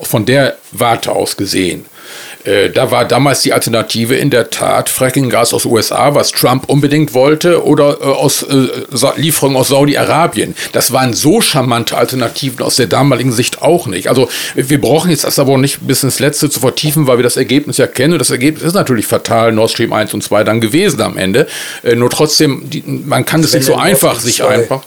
[0.00, 1.86] von der Warte aus gesehen
[2.44, 7.12] äh, da war damals die Alternative in der Tat Frackinggas aus USA, was Trump unbedingt
[7.12, 8.68] wollte, oder äh, aus äh,
[9.16, 10.54] Lieferungen aus Saudi-Arabien.
[10.72, 14.08] Das waren so charmante Alternativen aus der damaligen Sicht auch nicht.
[14.08, 17.36] Also wir brauchen jetzt das aber nicht bis ins Letzte zu vertiefen, weil wir das
[17.36, 18.14] Ergebnis ja kennen.
[18.14, 21.46] Und das Ergebnis ist natürlich fatal, Nord Stream 1 und 2 dann gewesen am Ende.
[21.82, 24.82] Äh, nur trotzdem, die, man kann es nicht so einfach sich einfach.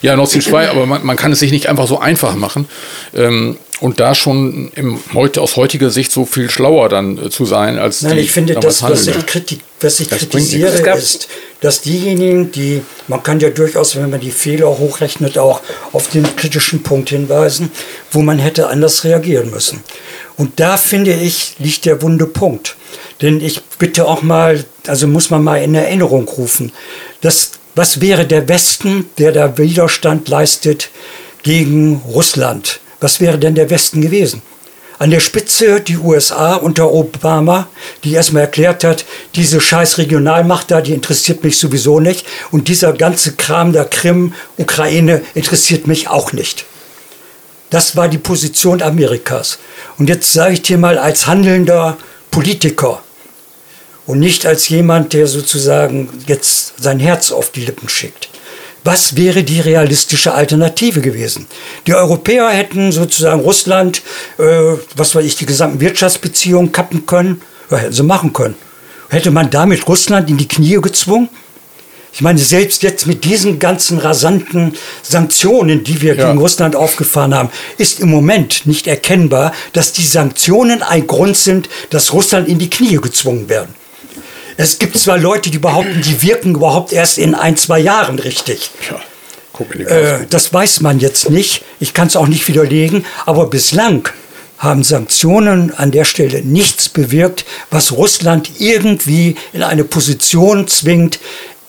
[0.00, 2.68] Ja, Nord Stream 2, aber man, man, kann es sich nicht einfach so einfach machen.
[3.14, 7.44] Ähm, und da schon im, heute, aus heutiger Sicht so viel schlauer dann äh, zu
[7.44, 11.28] sein als Nein, die, ich finde, das, was ich, kritik, was ich kritisiere, ist,
[11.60, 15.60] dass diejenigen, die, man kann ja durchaus, wenn man die Fehler hochrechnet, auch
[15.92, 17.70] auf den kritischen Punkt hinweisen,
[18.10, 19.82] wo man hätte anders reagieren müssen.
[20.36, 22.76] Und da finde ich, liegt der wunde Punkt.
[23.22, 26.72] Denn ich bitte auch mal, also muss man mal in Erinnerung rufen,
[27.20, 30.90] dass, was wäre der Westen, der da Widerstand leistet
[31.44, 32.80] gegen Russland?
[32.98, 34.42] Was wäre denn der Westen gewesen?
[34.98, 37.68] An der Spitze die USA unter Obama,
[38.02, 39.04] die erstmal erklärt hat,
[39.36, 42.26] diese scheiß Regionalmacht da, die interessiert mich sowieso nicht.
[42.50, 46.64] Und dieser ganze Kram der Krim, Ukraine interessiert mich auch nicht.
[47.70, 49.60] Das war die Position Amerikas.
[49.98, 51.96] Und jetzt sage ich dir mal als handelnder
[52.32, 53.04] Politiker
[54.08, 58.30] und nicht als jemand, der sozusagen jetzt sein Herz auf die Lippen schickt.
[58.82, 61.46] Was wäre die realistische Alternative gewesen?
[61.86, 64.00] Die Europäer hätten sozusagen Russland,
[64.38, 68.54] äh, was weiß ich, die gesamten Wirtschaftsbeziehungen kappen können, ja, hätten sie machen können.
[69.10, 71.28] Hätte man damit Russland in die Knie gezwungen?
[72.10, 76.28] Ich meine, selbst jetzt mit diesen ganzen rasanten Sanktionen, die wir ja.
[76.28, 81.68] gegen Russland aufgefahren haben, ist im Moment nicht erkennbar, dass die Sanktionen ein Grund sind,
[81.90, 83.74] dass Russland in die Knie gezwungen werden.
[84.60, 88.70] Es gibt zwar Leute, die behaupten, die wirken überhaupt erst in ein, zwei Jahren richtig.
[88.90, 89.00] Ja.
[89.86, 91.62] Äh, das weiß man jetzt nicht.
[91.78, 93.06] Ich kann es auch nicht widerlegen.
[93.24, 94.08] Aber bislang
[94.58, 101.20] haben Sanktionen an der Stelle nichts bewirkt, was Russland irgendwie in eine Position zwingt,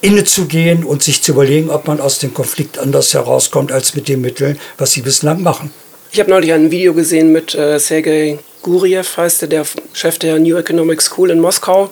[0.02, 4.22] innezugehen und sich zu überlegen, ob man aus dem Konflikt anders herauskommt als mit den
[4.22, 5.72] Mitteln, was sie bislang machen.
[6.12, 10.40] Ich habe neulich ein Video gesehen mit äh, Sergei Guriev, heißt der, der Chef der
[10.40, 11.92] New Economic School in Moskau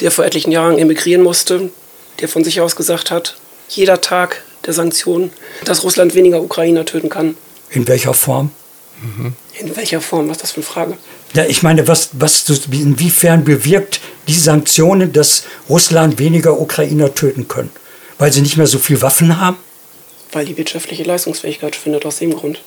[0.00, 1.70] der vor etlichen Jahren emigrieren musste,
[2.20, 3.36] der von sich aus gesagt hat,
[3.68, 5.30] jeder Tag der Sanktionen,
[5.64, 7.36] dass Russland weniger Ukrainer töten kann.
[7.70, 8.50] In welcher Form?
[9.00, 9.34] Mhm.
[9.60, 10.28] In welcher Form?
[10.28, 10.98] Was ist das für eine Frage?
[11.34, 17.70] Ja, ich meine, was, was, inwiefern bewirkt die Sanktionen, dass Russland weniger Ukrainer töten können?
[18.18, 19.56] Weil sie nicht mehr so viel Waffen haben?
[20.32, 22.60] Weil die wirtschaftliche Leistungsfähigkeit findet aus dem Grund.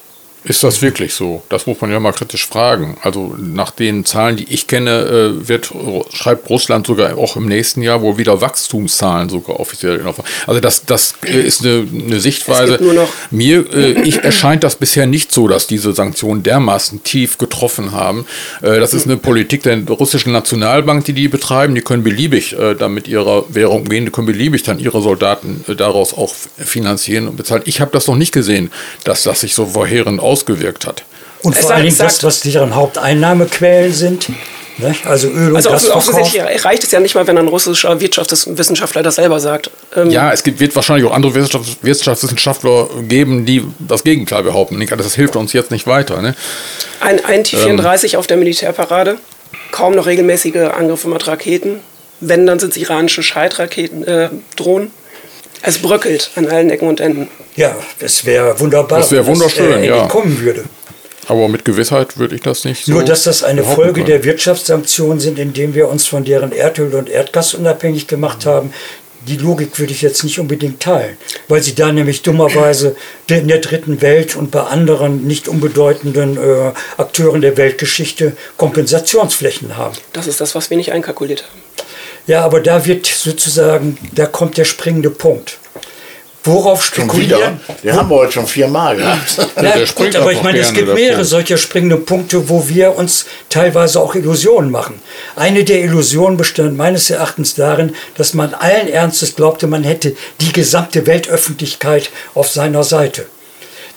[0.43, 1.43] Ist das wirklich so?
[1.49, 2.97] Das muss man ja mal kritisch fragen.
[3.03, 5.71] Also nach den Zahlen, die ich kenne, äh, wird,
[6.13, 10.01] schreibt Russland sogar auch im nächsten Jahr wohl wieder Wachstumszahlen sogar offiziell.
[10.47, 12.79] Also das, das äh, ist eine, eine Sichtweise.
[13.29, 18.25] Mir äh, ich erscheint das bisher nicht so, dass diese Sanktionen dermaßen tief getroffen haben.
[18.61, 21.75] Das ist eine Politik der russischen Nationalbank, die die betreiben.
[21.75, 26.13] Die können beliebig dann mit ihrer Währung umgehen, die können beliebig dann ihre Soldaten daraus
[26.13, 27.63] auch finanzieren und bezahlen.
[27.65, 28.71] Ich habe das noch nicht gesehen,
[29.03, 31.03] dass das sich so verheerend ausgewirkt hat.
[31.43, 34.29] Und vor allen Dingen das, was deren Haupteinnahmequellen sind.
[34.77, 34.95] Ne?
[35.05, 36.09] Also Öl und also Gasverkauf.
[36.09, 39.69] offensichtlich reicht es ja nicht mal, wenn ein russischer Wirtschaftswissenschaftler das selber sagt.
[39.95, 44.83] Ähm ja, es gibt, wird wahrscheinlich auch andere Wirtschaftswissenschaftler geben, die das Gegenteil behaupten.
[44.97, 46.21] Das hilft uns jetzt nicht weiter.
[46.21, 46.35] Ne?
[46.99, 48.19] Ein, ein T-34 ähm.
[48.19, 49.17] auf der Militärparade,
[49.71, 51.79] kaum noch regelmäßige Angriffe mit Raketen.
[52.19, 54.91] Wenn, dann sind es iranische Scheitraketen, äh, Drohnen.
[55.61, 57.27] Es bröckelt an allen Ecken und Enden.
[57.55, 60.07] Ja, es wäre wunderbar, das wäre wunderschön, wenn das, äh, ja.
[60.07, 60.63] kommen würde.
[61.27, 62.93] Aber mit Gewissheit würde ich das nicht so.
[62.93, 64.07] Nur, dass das eine Folge können.
[64.07, 68.73] der Wirtschaftssanktionen sind, indem wir uns von deren Erdöl und Erdgas unabhängig gemacht haben.
[69.27, 71.15] Die Logik würde ich jetzt nicht unbedingt teilen,
[71.47, 72.95] weil sie da nämlich dummerweise
[73.29, 79.95] in der dritten Welt und bei anderen nicht unbedeutenden äh, Akteuren der Weltgeschichte Kompensationsflächen haben.
[80.11, 81.60] Das ist das, was wir nicht einkalkuliert haben.
[82.31, 85.57] Ja, aber da wird sozusagen, da kommt der springende Punkt.
[86.45, 87.59] Worauf spekulieren?
[87.83, 89.37] Den haben wir heute schon viermal gehabt.
[89.57, 93.25] Ja, ja gut, aber ich meine, es gibt mehrere solcher springende Punkte, wo wir uns
[93.49, 95.01] teilweise auch Illusionen machen.
[95.35, 100.53] Eine der Illusionen bestand meines Erachtens darin, dass man allen Ernstes glaubte, man hätte die
[100.53, 103.25] gesamte Weltöffentlichkeit auf seiner Seite.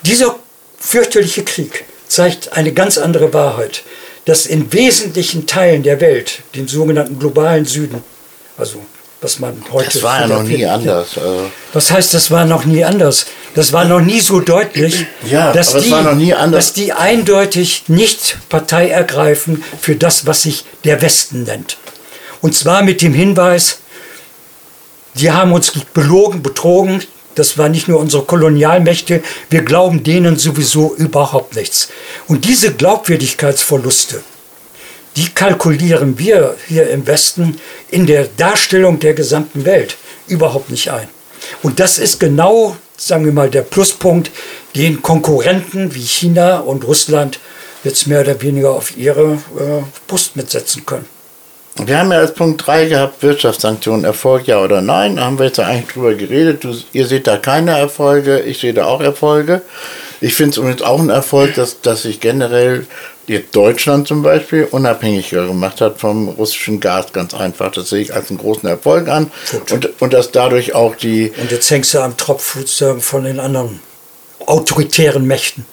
[0.03, 0.35] Dieser
[0.77, 3.85] fürchterliche Krieg zeigt eine ganz andere Wahrheit.
[4.27, 8.03] dass in wesentlichen Teilen der Welt, dem sogenannten globalen Süden,
[8.57, 8.81] also
[9.21, 9.91] was man heute.
[9.91, 11.17] Das war ja noch nie anders.
[11.17, 13.27] Also Was heißt, das war noch nie anders?
[13.55, 16.67] Das war noch nie so deutlich, Ja, dass, die, war noch nie anders.
[16.67, 21.79] dass die eindeutig nicht Partei ergreifen für das, was sich der Westen nennt.
[22.43, 23.79] Und zwar mit dem Hinweis,
[25.15, 27.03] die haben uns belogen, betrogen.
[27.35, 29.23] Das waren nicht nur unsere Kolonialmächte.
[29.49, 31.89] Wir glauben denen sowieso überhaupt nichts.
[32.29, 34.23] Und diese Glaubwürdigkeitsverluste,
[35.17, 37.59] die kalkulieren wir hier im Westen
[37.91, 39.97] in der Darstellung der gesamten Welt
[40.27, 41.09] überhaupt nicht ein.
[41.63, 44.31] Und das ist genau, sagen wir mal, der Pluspunkt,
[44.75, 47.39] den Konkurrenten wie China und Russland
[47.85, 51.07] jetzt mehr oder weniger auf ihre äh, Brust mitsetzen können.
[51.77, 55.17] Wir haben ja als Punkt 3 gehabt, Wirtschaftssanktionen, Erfolg ja oder nein.
[55.17, 56.63] Da haben wir jetzt eigentlich drüber geredet.
[56.63, 59.63] Du, ihr seht da keine Erfolge, ich sehe da auch Erfolge.
[60.21, 62.87] Ich finde es übrigens auch ein Erfolg, dass, dass sich generell
[63.27, 67.71] jetzt Deutschland zum Beispiel unabhängiger gemacht hat vom russischen Gas, ganz einfach.
[67.73, 69.31] Das sehe ich als einen großen Erfolg an.
[69.51, 69.73] Gut.
[69.73, 73.41] Und, und dass dadurch auch die, Und jetzt hängst du am Tropf sozusagen von den
[73.41, 73.81] anderen
[74.47, 75.65] autoritären Mächten.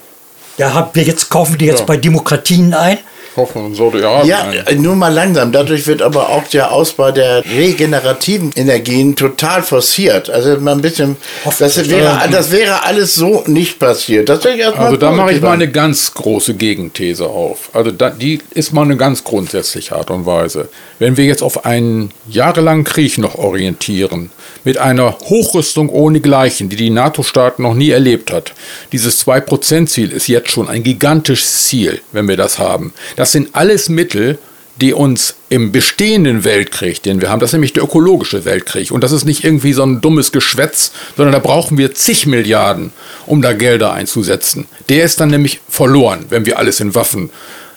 [0.58, 1.86] Da haben wir jetzt, kaufen die jetzt Ja.
[1.86, 2.99] bei Demokratien ein.
[3.36, 4.28] Hoffen und Saudi-Arabien.
[4.28, 4.82] Ja, ein.
[4.82, 5.52] nur mal langsam.
[5.52, 10.30] Dadurch wird aber auch der Ausbau der regenerativen Energien total forciert.
[10.30, 11.90] Also mal ein bisschen, das Hoffentlich.
[11.90, 14.28] wäre, das wäre alles so nicht passiert.
[14.30, 17.70] Das ich erstmal Also da mache ich mal eine ganz große Gegenthese auf.
[17.74, 20.70] Also da, die ist mal eine ganz grundsätzliche Art und Weise.
[21.00, 24.32] Wenn wir jetzt auf einen jahrelangen Krieg noch orientieren,
[24.64, 28.54] mit einer Hochrüstung ohnegleichen, die die NATO-Staaten noch nie erlebt hat,
[28.92, 32.94] dieses 2%-Ziel ist jetzt schon ein gigantisches Ziel, wenn wir das haben.
[33.22, 34.40] Das sind alles Mittel,
[34.78, 38.90] die uns im bestehenden Weltkrieg, den wir haben, das ist nämlich der ökologische Weltkrieg.
[38.90, 42.92] Und das ist nicht irgendwie so ein dummes Geschwätz, sondern da brauchen wir zig Milliarden,
[43.28, 44.66] um da Gelder einzusetzen.
[44.90, 47.30] Der ist dann nämlich verloren, wenn wir alles in Waffen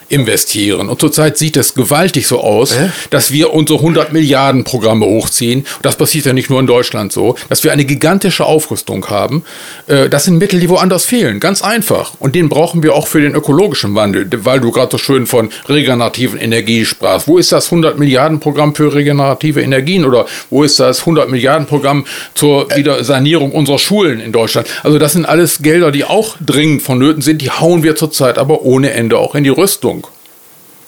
[0.09, 0.89] investieren.
[0.89, 2.75] Und zurzeit sieht es gewaltig so aus,
[3.09, 5.59] dass wir unsere 100 Milliarden Programme hochziehen.
[5.61, 9.43] Und das passiert ja nicht nur in Deutschland so, dass wir eine gigantische Aufrüstung haben.
[9.87, 11.39] Äh, Das sind Mittel, die woanders fehlen.
[11.39, 12.13] Ganz einfach.
[12.19, 15.49] Und den brauchen wir auch für den ökologischen Wandel, weil du gerade so schön von
[15.67, 17.27] regenerativen Energie sprachst.
[17.27, 21.67] Wo ist das 100 Milliarden Programm für regenerative Energien oder wo ist das 100 Milliarden
[21.67, 24.67] Programm zur Wiedersanierung unserer Schulen in Deutschland?
[24.83, 27.41] Also das sind alles Gelder, die auch dringend vonnöten sind.
[27.41, 29.94] Die hauen wir zurzeit aber ohne Ende auch in die Rüstung.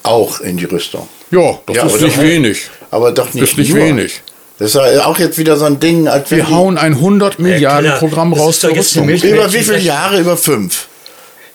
[0.07, 1.07] Auch in die Rüstung.
[1.31, 2.69] Ja, das Ja, ist nicht doch- wenig.
[2.91, 3.83] Aber doch nicht, Ist nicht nur.
[3.85, 4.21] wenig.
[4.59, 7.99] Das ist auch jetzt wieder so ein Ding, als Wir hauen ein 100 Milliarden Keller,
[7.99, 9.07] Programm das raus zur Rüstung.
[9.07, 9.77] Über wie viele.
[9.77, 10.19] Jahre?
[10.19, 10.87] Über fünf.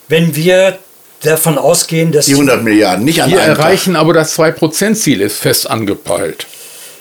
[0.07, 0.77] Wenn wir
[1.21, 5.37] davon ausgehen, dass Die 100 Milliarden, nicht an Wir einem erreichen aber das 2%-Ziel ist
[5.37, 6.45] fest angepeilt.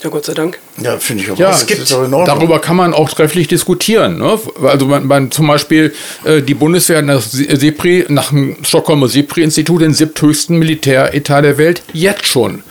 [0.03, 0.59] Ja, Gott sei Dank.
[0.83, 1.55] Ja, finde ich aber Ja, auch.
[1.55, 1.89] es gibt-.
[1.91, 4.19] Darüber kann man auch trefflich diskutieren.
[4.19, 4.39] Ne?
[4.65, 5.95] Also man, man zum Beispiel
[6.25, 11.83] äh, die Bundeswehr nach Se- SEPRI, nach dem Stockholmer SEPRI-Institut den siebthöchsten Militäretat der Welt
[11.93, 12.63] jetzt schon.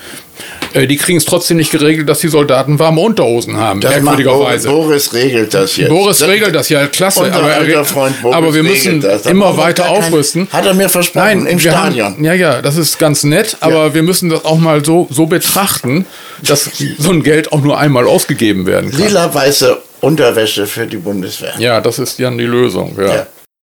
[0.74, 4.69] Äh, die kriegen es trotzdem nicht geregelt, dass die Soldaten warme Unterhosen haben, Das merkwürdigerweise.
[4.69, 5.89] Boris, regelt das jetzt.
[5.89, 7.32] Boris das, regelt das ja, klasse.
[7.32, 7.84] Aber,
[8.22, 9.24] Boris aber wir müssen das.
[9.24, 10.47] Da immer weiter kein- aufrüsten.
[10.51, 12.13] Hat er mir versprochen, im wir Stadion.
[12.13, 15.26] Haben, ja, ja, das ist ganz nett, aber wir müssen das auch mal so, so
[15.26, 16.05] betrachten,
[16.43, 18.99] dass so ein Geld auch nur einmal ausgegeben werden kann.
[19.01, 21.53] Lila-weiße Unterwäsche für die Bundeswehr.
[21.59, 22.95] Ja, das ist dann die Lösung.
[22.97, 23.05] Ja.
[23.15, 23.28] Ja.